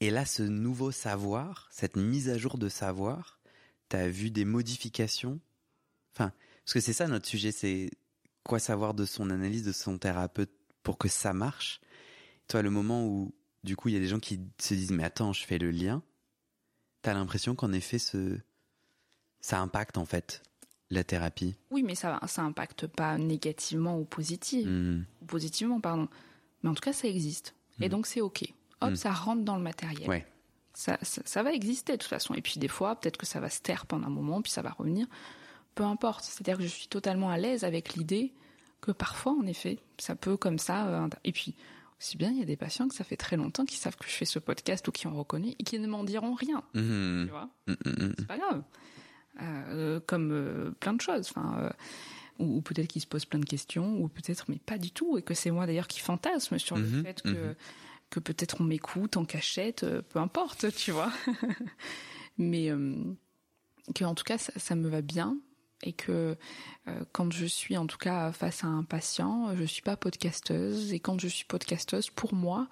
[0.00, 3.38] Et là, ce nouveau savoir, cette mise à jour de savoir,
[3.88, 5.40] t'as vu des modifications?
[6.18, 6.32] Enfin,
[6.64, 7.90] parce que c'est ça notre sujet, c'est
[8.42, 10.50] quoi savoir de son analyse, de son thérapeute
[10.82, 11.80] pour que ça marche.
[12.48, 15.04] Toi, le moment où, du coup, il y a des gens qui se disent, mais
[15.04, 16.02] attends, je fais le lien,
[17.02, 18.36] t'as l'impression qu'en effet, ce...
[19.40, 20.42] ça impacte, en fait,
[20.90, 21.54] la thérapie.
[21.70, 25.04] Oui, mais ça, ça impacte pas négativement ou positivement.
[25.22, 26.08] Ou positivement, pardon.
[26.62, 27.54] Mais en tout cas, ça existe.
[27.80, 28.44] Et donc, c'est OK.
[28.80, 30.08] Hop, ça rentre dans le matériel.
[30.08, 30.26] Ouais.
[30.74, 32.34] Ça, ça, ça va exister de toute façon.
[32.34, 34.62] Et puis, des fois, peut-être que ça va se taire pendant un moment, puis ça
[34.62, 35.06] va revenir.
[35.78, 36.24] Peu importe.
[36.24, 38.32] C'est-à-dire que je suis totalement à l'aise avec l'idée
[38.80, 40.88] que parfois, en effet, ça peut comme ça.
[40.88, 41.54] euh, et puis,
[42.00, 44.08] aussi bien, il y a des patients que ça fait très longtemps qu'ils savent que
[44.08, 46.64] je fais ce podcast ou qui ont reconnu et qui ne m'en diront rien.
[46.74, 47.26] Mhm.
[47.26, 47.48] Tu vois?
[47.68, 48.14] Mm, mm, mm.
[48.18, 48.62] c'est pas grave.
[49.40, 51.30] Euh, comme euh, plein de choses.
[51.30, 51.70] Enfin,
[52.40, 55.16] ou, ou peut-être qu'ils se posent plein de questions, ou peut-être mais pas du tout,
[55.16, 57.54] et que c'est moi d'ailleurs qui fantasme sur le fait que
[58.10, 61.12] que peut-être on m'écoute en cachette, peu importe, tu vois.
[62.38, 62.72] mais
[63.94, 65.38] que en tout cas ça, ça me va bien
[65.82, 66.36] et que
[66.88, 70.92] euh, quand je suis en tout cas face à un patient, je suis pas podcasteuse
[70.92, 72.68] et quand je suis podcasteuse, pour moi,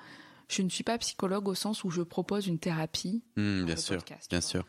[0.48, 3.76] je ne suis pas psychologue au sens où je propose une thérapie Mm, dans bien
[3.76, 4.64] sûr, podcast, bien sûr.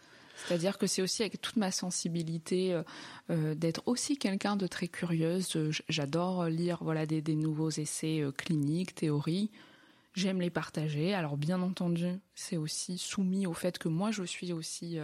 [0.45, 2.83] C'est-à-dire que c'est aussi avec toute ma sensibilité euh,
[3.29, 5.57] euh, d'être aussi quelqu'un de très curieuse.
[5.89, 9.49] J'adore lire voilà des, des nouveaux essais euh, cliniques, théories.
[10.13, 11.13] J'aime les partager.
[11.13, 14.97] Alors bien entendu, c'est aussi soumis au fait que moi je suis aussi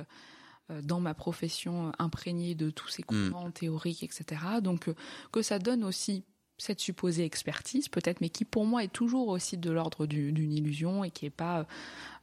[0.82, 4.42] dans ma profession euh, imprégnée de tous ces courants théoriques, etc.
[4.62, 4.96] Donc euh,
[5.32, 6.24] que ça donne aussi
[6.58, 10.54] cette supposée expertise peut-être, mais qui pour moi est toujours aussi de l'ordre du- d'une
[10.54, 11.66] illusion et qui est pas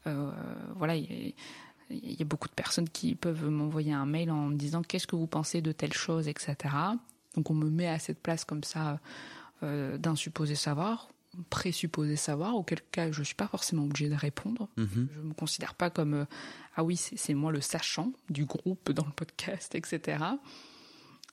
[0.06, 0.30] euh,
[0.76, 0.96] voilà.
[0.96, 1.34] il
[1.90, 5.16] y a beaucoup de personnes qui peuvent m'envoyer un mail en me disant qu'est-ce que
[5.16, 6.56] vous pensez de telle chose, etc.
[7.34, 9.00] Donc on me met à cette place comme ça
[9.62, 11.10] euh, d'un supposé savoir,
[11.48, 14.68] présupposé savoir, auquel cas je suis pas forcément obligée de répondre.
[14.76, 16.24] Je me considère pas comme euh,
[16.76, 20.24] ah oui c'est moi le sachant du groupe dans le podcast, etc.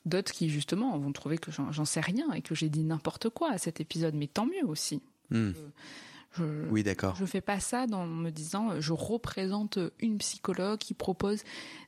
[0.05, 3.51] D'autres qui justement vont trouver que j'en sais rien et que j'ai dit n'importe quoi
[3.51, 5.01] à cet épisode, mais tant mieux aussi.
[5.31, 5.51] Mm.
[6.37, 7.15] Je, Oui, d'accord.
[7.15, 11.43] je fais pas ça dans me disant euh, je représente une psychologue qui propose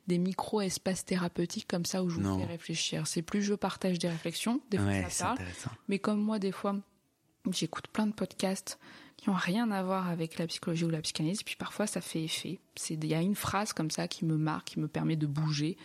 [0.07, 3.05] des micro-espaces thérapeutiques comme ça où je vous fais réfléchir.
[3.05, 5.39] C'est plus je partage des réflexions, des fois Ouais, ça parle,
[5.87, 6.75] mais comme moi des fois
[7.53, 8.79] j'écoute plein de podcasts
[9.17, 12.23] qui ont rien à voir avec la psychologie ou la psychanalyse, puis parfois ça fait
[12.23, 12.59] effet.
[12.75, 15.27] C'est il y a une phrase comme ça qui me marque, qui me permet de
[15.27, 15.77] bouger.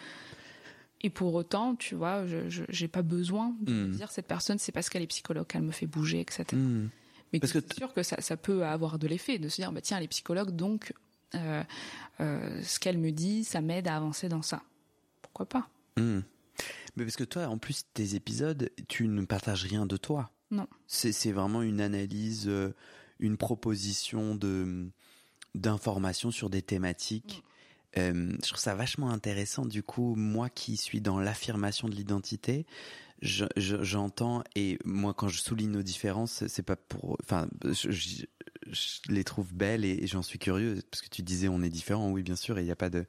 [1.03, 4.73] Et pour autant, tu vois, je j'ai pas besoin de me dire cette personne c'est
[4.73, 6.45] parce qu'elle est psychologue qu'elle me fait bouger, etc.
[6.53, 6.89] Mm.
[7.35, 9.73] Mais Parce que c'est sûr que ça, ça peut avoir de l'effet, de se dire,
[9.73, 10.95] bah tiens, les psychologues, donc,
[11.35, 11.65] euh,
[12.21, 14.63] euh, ce qu'elle me dit, ça m'aide à avancer dans ça.
[15.21, 15.69] Pourquoi pas?
[15.97, 16.21] Mm.
[16.97, 20.31] Mais parce que toi, en plus, tes épisodes, tu ne partages rien de toi.
[20.55, 20.69] Non.
[20.87, 22.73] C'est vraiment une analyse, euh,
[23.19, 24.89] une proposition de
[25.55, 27.45] d'informations sur des thématiques.
[27.97, 29.65] Euh, je trouve ça vachement intéressant.
[29.67, 32.67] Du coup, moi qui suis dans l'affirmation de l'identité,
[33.23, 37.91] je- je- j'entends et moi quand je souligne nos différences, c'est pas pour, enfin, je,
[37.93, 38.25] je-
[38.67, 41.69] je les trouve belles et, et j'en suis curieux parce que tu disais on est
[41.71, 43.07] différents, oui bien sûr, et il n'y a pas de,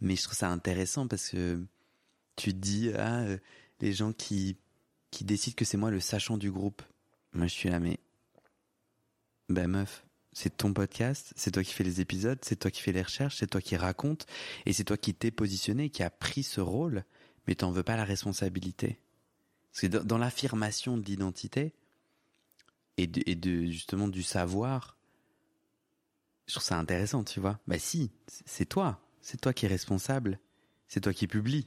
[0.00, 1.60] mais je trouve ça intéressant parce que
[2.36, 3.38] tu dis ah euh,
[3.80, 4.56] les gens qui
[5.16, 6.82] qui décident que c'est moi le sachant du groupe.
[7.32, 7.98] Moi je suis là mais
[9.48, 10.04] ben meuf,
[10.34, 13.38] c'est ton podcast, c'est toi qui fais les épisodes, c'est toi qui fais les recherches,
[13.38, 14.26] c'est toi qui raconte
[14.66, 17.04] et c'est toi qui t'es positionné, qui a pris ce rôle,
[17.46, 18.98] mais t'en veux pas la responsabilité.
[19.72, 21.72] Parce que dans, l'affirmation de l'identité
[22.98, 24.98] et de, et de justement du savoir,
[26.46, 27.58] je trouve ça intéressant, tu vois.
[27.66, 28.10] Bah si,
[28.44, 30.38] c'est toi, c'est toi qui es responsable,
[30.88, 31.66] c'est toi qui publie.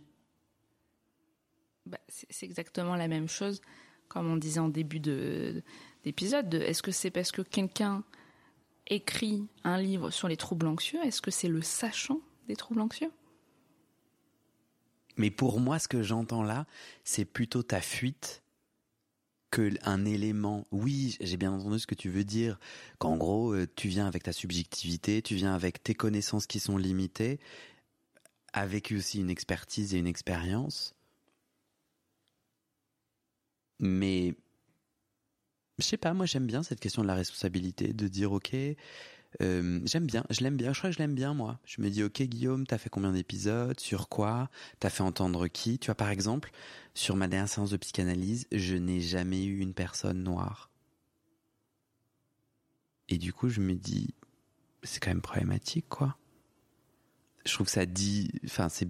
[1.85, 3.61] Bah, c'est exactement la même chose,
[4.07, 5.63] comme on disait en début de
[6.03, 6.49] d'épisode.
[6.49, 8.03] de Est-ce que c'est parce que quelqu'un
[8.87, 13.11] écrit un livre sur les troubles anxieux Est-ce que c'est le sachant des troubles anxieux?
[15.17, 16.65] Mais pour moi, ce que j'entends là,
[17.03, 18.41] c'est plutôt ta fuite
[19.51, 20.65] que un élément.
[20.71, 22.59] Oui, j'ai bien entendu ce que tu veux dire.
[22.99, 26.77] Qu'en gros, euh, tu viens avec ta subjectivité, tu viens avec tes connaissances qui sont
[26.77, 27.39] limitées,
[28.53, 30.95] avec aussi une expertise et une expérience.
[33.79, 34.35] Mais
[35.77, 38.53] je sais pas, moi j'aime bien cette question de la responsabilité, de dire ok,
[39.41, 41.59] euh, j'aime bien, je l'aime bien, je crois que je l'aime bien moi.
[41.65, 44.49] Je me dis ok Guillaume, t'as fait combien d'épisodes, sur quoi,
[44.79, 45.79] t'as fait entendre qui?
[45.79, 46.51] Tu vois par exemple,
[46.93, 50.69] sur ma dernière séance de psychanalyse, je n'ai jamais eu une personne noire.
[53.07, 54.13] Et du coup je me dis,
[54.83, 56.17] c'est quand même problématique quoi.
[57.45, 58.89] Je trouve que ça dit, enfin c'est,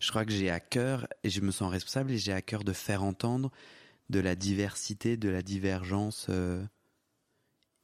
[0.00, 2.64] je crois que j'ai à cœur et je me sens responsable et j'ai à cœur
[2.64, 3.52] de faire entendre
[4.10, 6.64] de la diversité, de la divergence euh,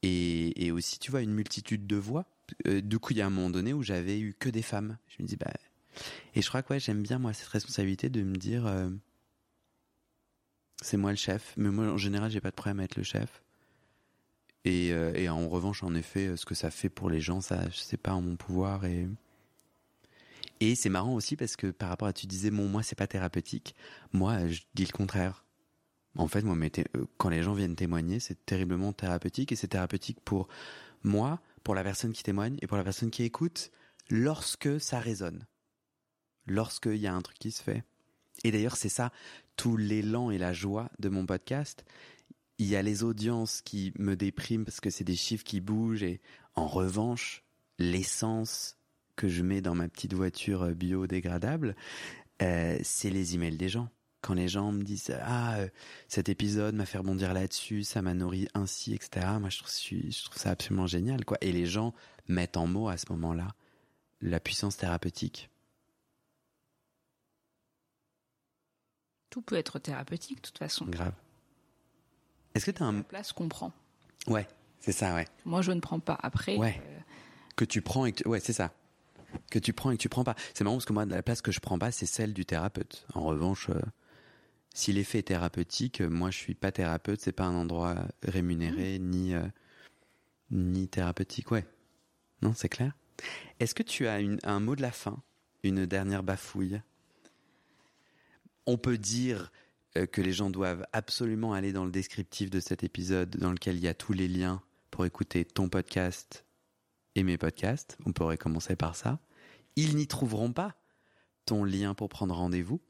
[0.03, 2.25] et, aussi, tu vois, une multitude de voix.
[2.67, 4.97] Euh, du coup, il y a un moment donné où j'avais eu que des femmes.
[5.07, 5.51] Je me dis, bah.
[6.35, 8.89] Et je crois que ouais, j'aime bien, moi, cette responsabilité de me dire, euh,
[10.81, 11.53] c'est moi le chef.
[11.57, 13.41] Mais moi, en général, j'ai pas de problème à être le chef.
[14.63, 17.95] Et, et en revanche, en effet, ce que ça fait pour les gens, ça, je
[17.97, 18.85] pas en mon pouvoir.
[18.85, 19.07] Et,
[20.59, 23.05] et c'est marrant aussi parce que par rapport à tu disais, bon, moi, c'est pas
[23.05, 23.75] thérapeutique.
[24.11, 25.44] Moi, je dis le contraire
[26.15, 30.19] en fait, moi, euh, quand les gens viennent témoigner, c'est terriblement thérapeutique et c'est thérapeutique
[30.23, 30.47] pour
[31.03, 33.71] moi, pour la personne qui témoigne et pour la personne qui écoute
[34.09, 35.45] lorsque ça résonne.
[36.47, 37.83] Lorsqu'il y a un truc qui se fait.
[38.43, 39.11] Et d'ailleurs, c'est ça,
[39.55, 41.85] tout l'élan et la joie de mon podcast.
[42.57, 46.03] Il y a les audiences qui me dépriment parce que c'est des chiffres qui bougent
[46.03, 46.21] et
[46.55, 47.43] en revanche,
[47.79, 48.77] l'essence
[49.17, 51.75] que je mets dans ma petite voiture biodégradable,
[52.41, 53.89] euh, c'est les emails des gens
[54.25, 55.69] quand les gens me disent ah euh,
[56.07, 59.27] cet épisode m'a fait rebondir là-dessus, ça m'a nourri ainsi, etc.
[59.39, 61.37] Moi je trouve, je trouve ça absolument génial quoi.
[61.41, 61.93] Et les gens
[62.27, 63.49] mettent en mots à ce moment-là
[64.21, 65.51] la puissance thérapeutique.
[69.29, 70.85] Tout peut être thérapeutique de toute façon.
[70.85, 71.13] Grave.
[72.55, 73.73] Est-ce que tu as un la place qu'on prend
[74.25, 74.47] Ouais,
[74.79, 75.27] c'est ça ouais.
[75.45, 76.57] Moi je ne prends pas après.
[76.57, 76.81] Ouais.
[76.83, 76.99] Euh...
[77.55, 78.27] Que tu prends et que tu...
[78.27, 78.73] ouais c'est ça
[79.51, 80.35] que tu prends et que tu prends pas.
[80.53, 83.05] C'est marrant parce que moi, la place que je prends pas, c'est celle du thérapeute.
[83.13, 83.81] En revanche, euh,
[84.75, 89.09] si l'effet est thérapeutique, moi je suis pas thérapeute, c'est pas un endroit rémunéré mmh.
[89.09, 89.47] ni euh,
[90.51, 91.65] ni thérapeutique, ouais.
[92.41, 92.93] Non, c'est clair.
[93.59, 95.23] Est-ce que tu as une, un mot de la fin,
[95.63, 96.81] une dernière bafouille?
[98.65, 99.51] On peut dire
[99.95, 103.77] euh, que les gens doivent absolument aller dans le descriptif de cet épisode dans lequel
[103.77, 104.61] il y a tous les liens
[104.91, 106.45] pour écouter ton podcast
[107.15, 107.97] et mes podcasts.
[108.05, 109.19] On pourrait commencer par ça.
[109.77, 110.75] Ils n'y trouveront pas
[111.45, 112.81] ton lien pour prendre rendez-vous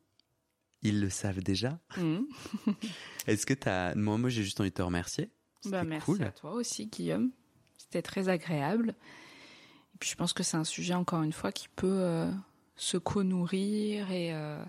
[0.81, 1.79] ils le savent déjà.
[1.97, 2.19] Mmh.
[3.27, 3.95] Est-ce que tu as.
[3.95, 5.31] Moi, moi j'ai juste envie de te remercier.
[5.65, 7.31] Bah, merci à toi aussi, Guillaume.
[7.77, 8.95] C'était très agréable.
[9.95, 12.31] Et puis, je pense que c'est un sujet, encore une fois, qui peut euh,
[12.75, 14.63] se co-nourrir et euh,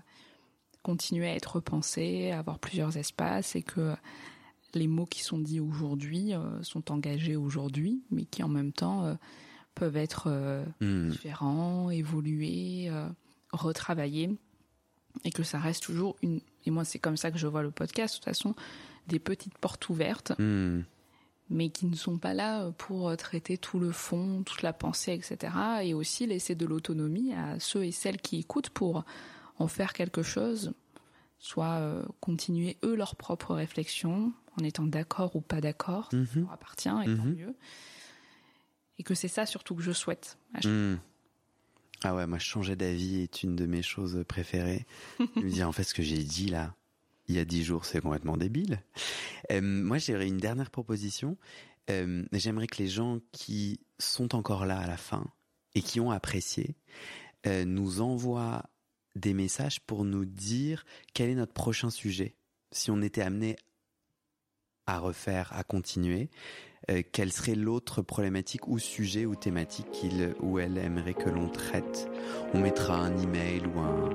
[0.83, 3.95] continuer à être pensé, avoir plusieurs espaces et que
[4.73, 9.17] les mots qui sont dits aujourd'hui euh, sont engagés aujourd'hui, mais qui en même temps
[9.75, 11.09] peuvent être mmh.
[11.09, 12.89] différents, évoluer,
[13.51, 14.37] retravailler
[15.23, 16.41] et que ça reste toujours une.
[16.65, 18.55] Et moi, c'est comme ça que je vois le podcast, de toute façon,
[19.07, 20.81] des petites portes ouvertes, hmm.
[21.49, 25.53] mais qui ne sont pas là pour traiter tout le fond, toute la pensée, etc.
[25.83, 29.05] Et aussi laisser de l'autonomie à ceux et celles qui écoutent pour
[29.59, 30.73] en faire quelque chose,
[31.39, 36.27] soit euh, continuer eux leur propre réflexion, en étant d'accord ou pas d'accord, ça mhm.
[36.35, 37.35] leur appartient, et tant mhm.
[37.35, 37.55] mieux.
[38.99, 40.37] Et que c'est ça surtout que je souhaite.
[42.03, 44.85] Ah ouais, moi changer d'avis est une de mes choses préférées.
[45.35, 46.75] je dire en fait ce que j'ai dit là,
[47.27, 48.81] il y a dix jours, c'est complètement débile.
[49.51, 51.37] Euh, moi j'aurais une dernière proposition.
[51.89, 55.25] Euh, j'aimerais que les gens qui sont encore là à la fin
[55.73, 56.75] et qui ont apprécié
[57.45, 58.63] euh, nous envoient
[59.15, 62.35] des messages pour nous dire quel est notre prochain sujet.
[62.71, 63.55] Si on était amené
[64.85, 66.29] à refaire, à continuer,
[66.89, 71.49] euh, quelle serait l'autre problématique ou sujet ou thématique qu'il ou elle aimerait que l'on
[71.49, 72.09] traite?
[72.53, 74.09] On mettra un email ou un,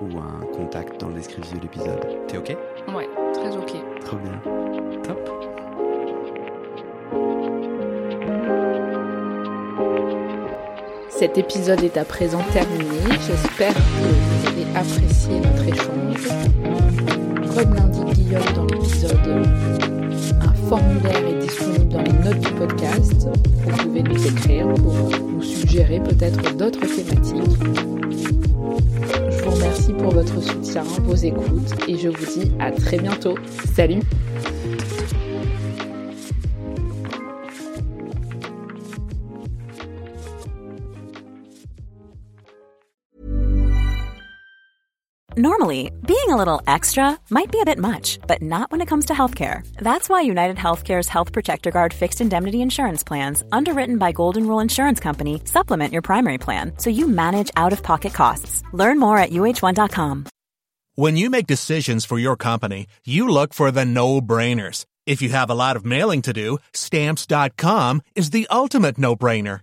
[0.00, 2.26] ou un contact dans le description de l'épisode.
[2.28, 2.56] T'es ok?
[2.94, 3.72] Ouais, très ok.
[4.00, 4.40] Trop bien.
[5.02, 5.30] Top.
[11.08, 12.98] Cet épisode est à présent terminé.
[13.26, 16.28] J'espère que vous avez apprécié notre échange.
[17.54, 20.03] Comme l'indique Guillaume dans l'épisode
[20.68, 23.28] formulaire est disponible dans les notes du podcast.
[23.64, 27.58] Vous pouvez nous écrire pour nous suggérer peut-être d'autres thématiques.
[29.30, 33.36] Je vous remercie pour votre soutien, vos écoutes et je vous dis à très bientôt.
[33.74, 34.00] Salut
[45.36, 49.06] Normally, being a little extra might be a bit much, but not when it comes
[49.06, 49.66] to healthcare.
[49.78, 54.60] That's why United Healthcare's Health Protector Guard fixed indemnity insurance plans, underwritten by Golden Rule
[54.60, 58.62] Insurance Company, supplement your primary plan so you manage out of pocket costs.
[58.72, 60.26] Learn more at uh1.com.
[60.94, 64.86] When you make decisions for your company, you look for the no brainers.
[65.04, 69.62] If you have a lot of mailing to do, stamps.com is the ultimate no brainer.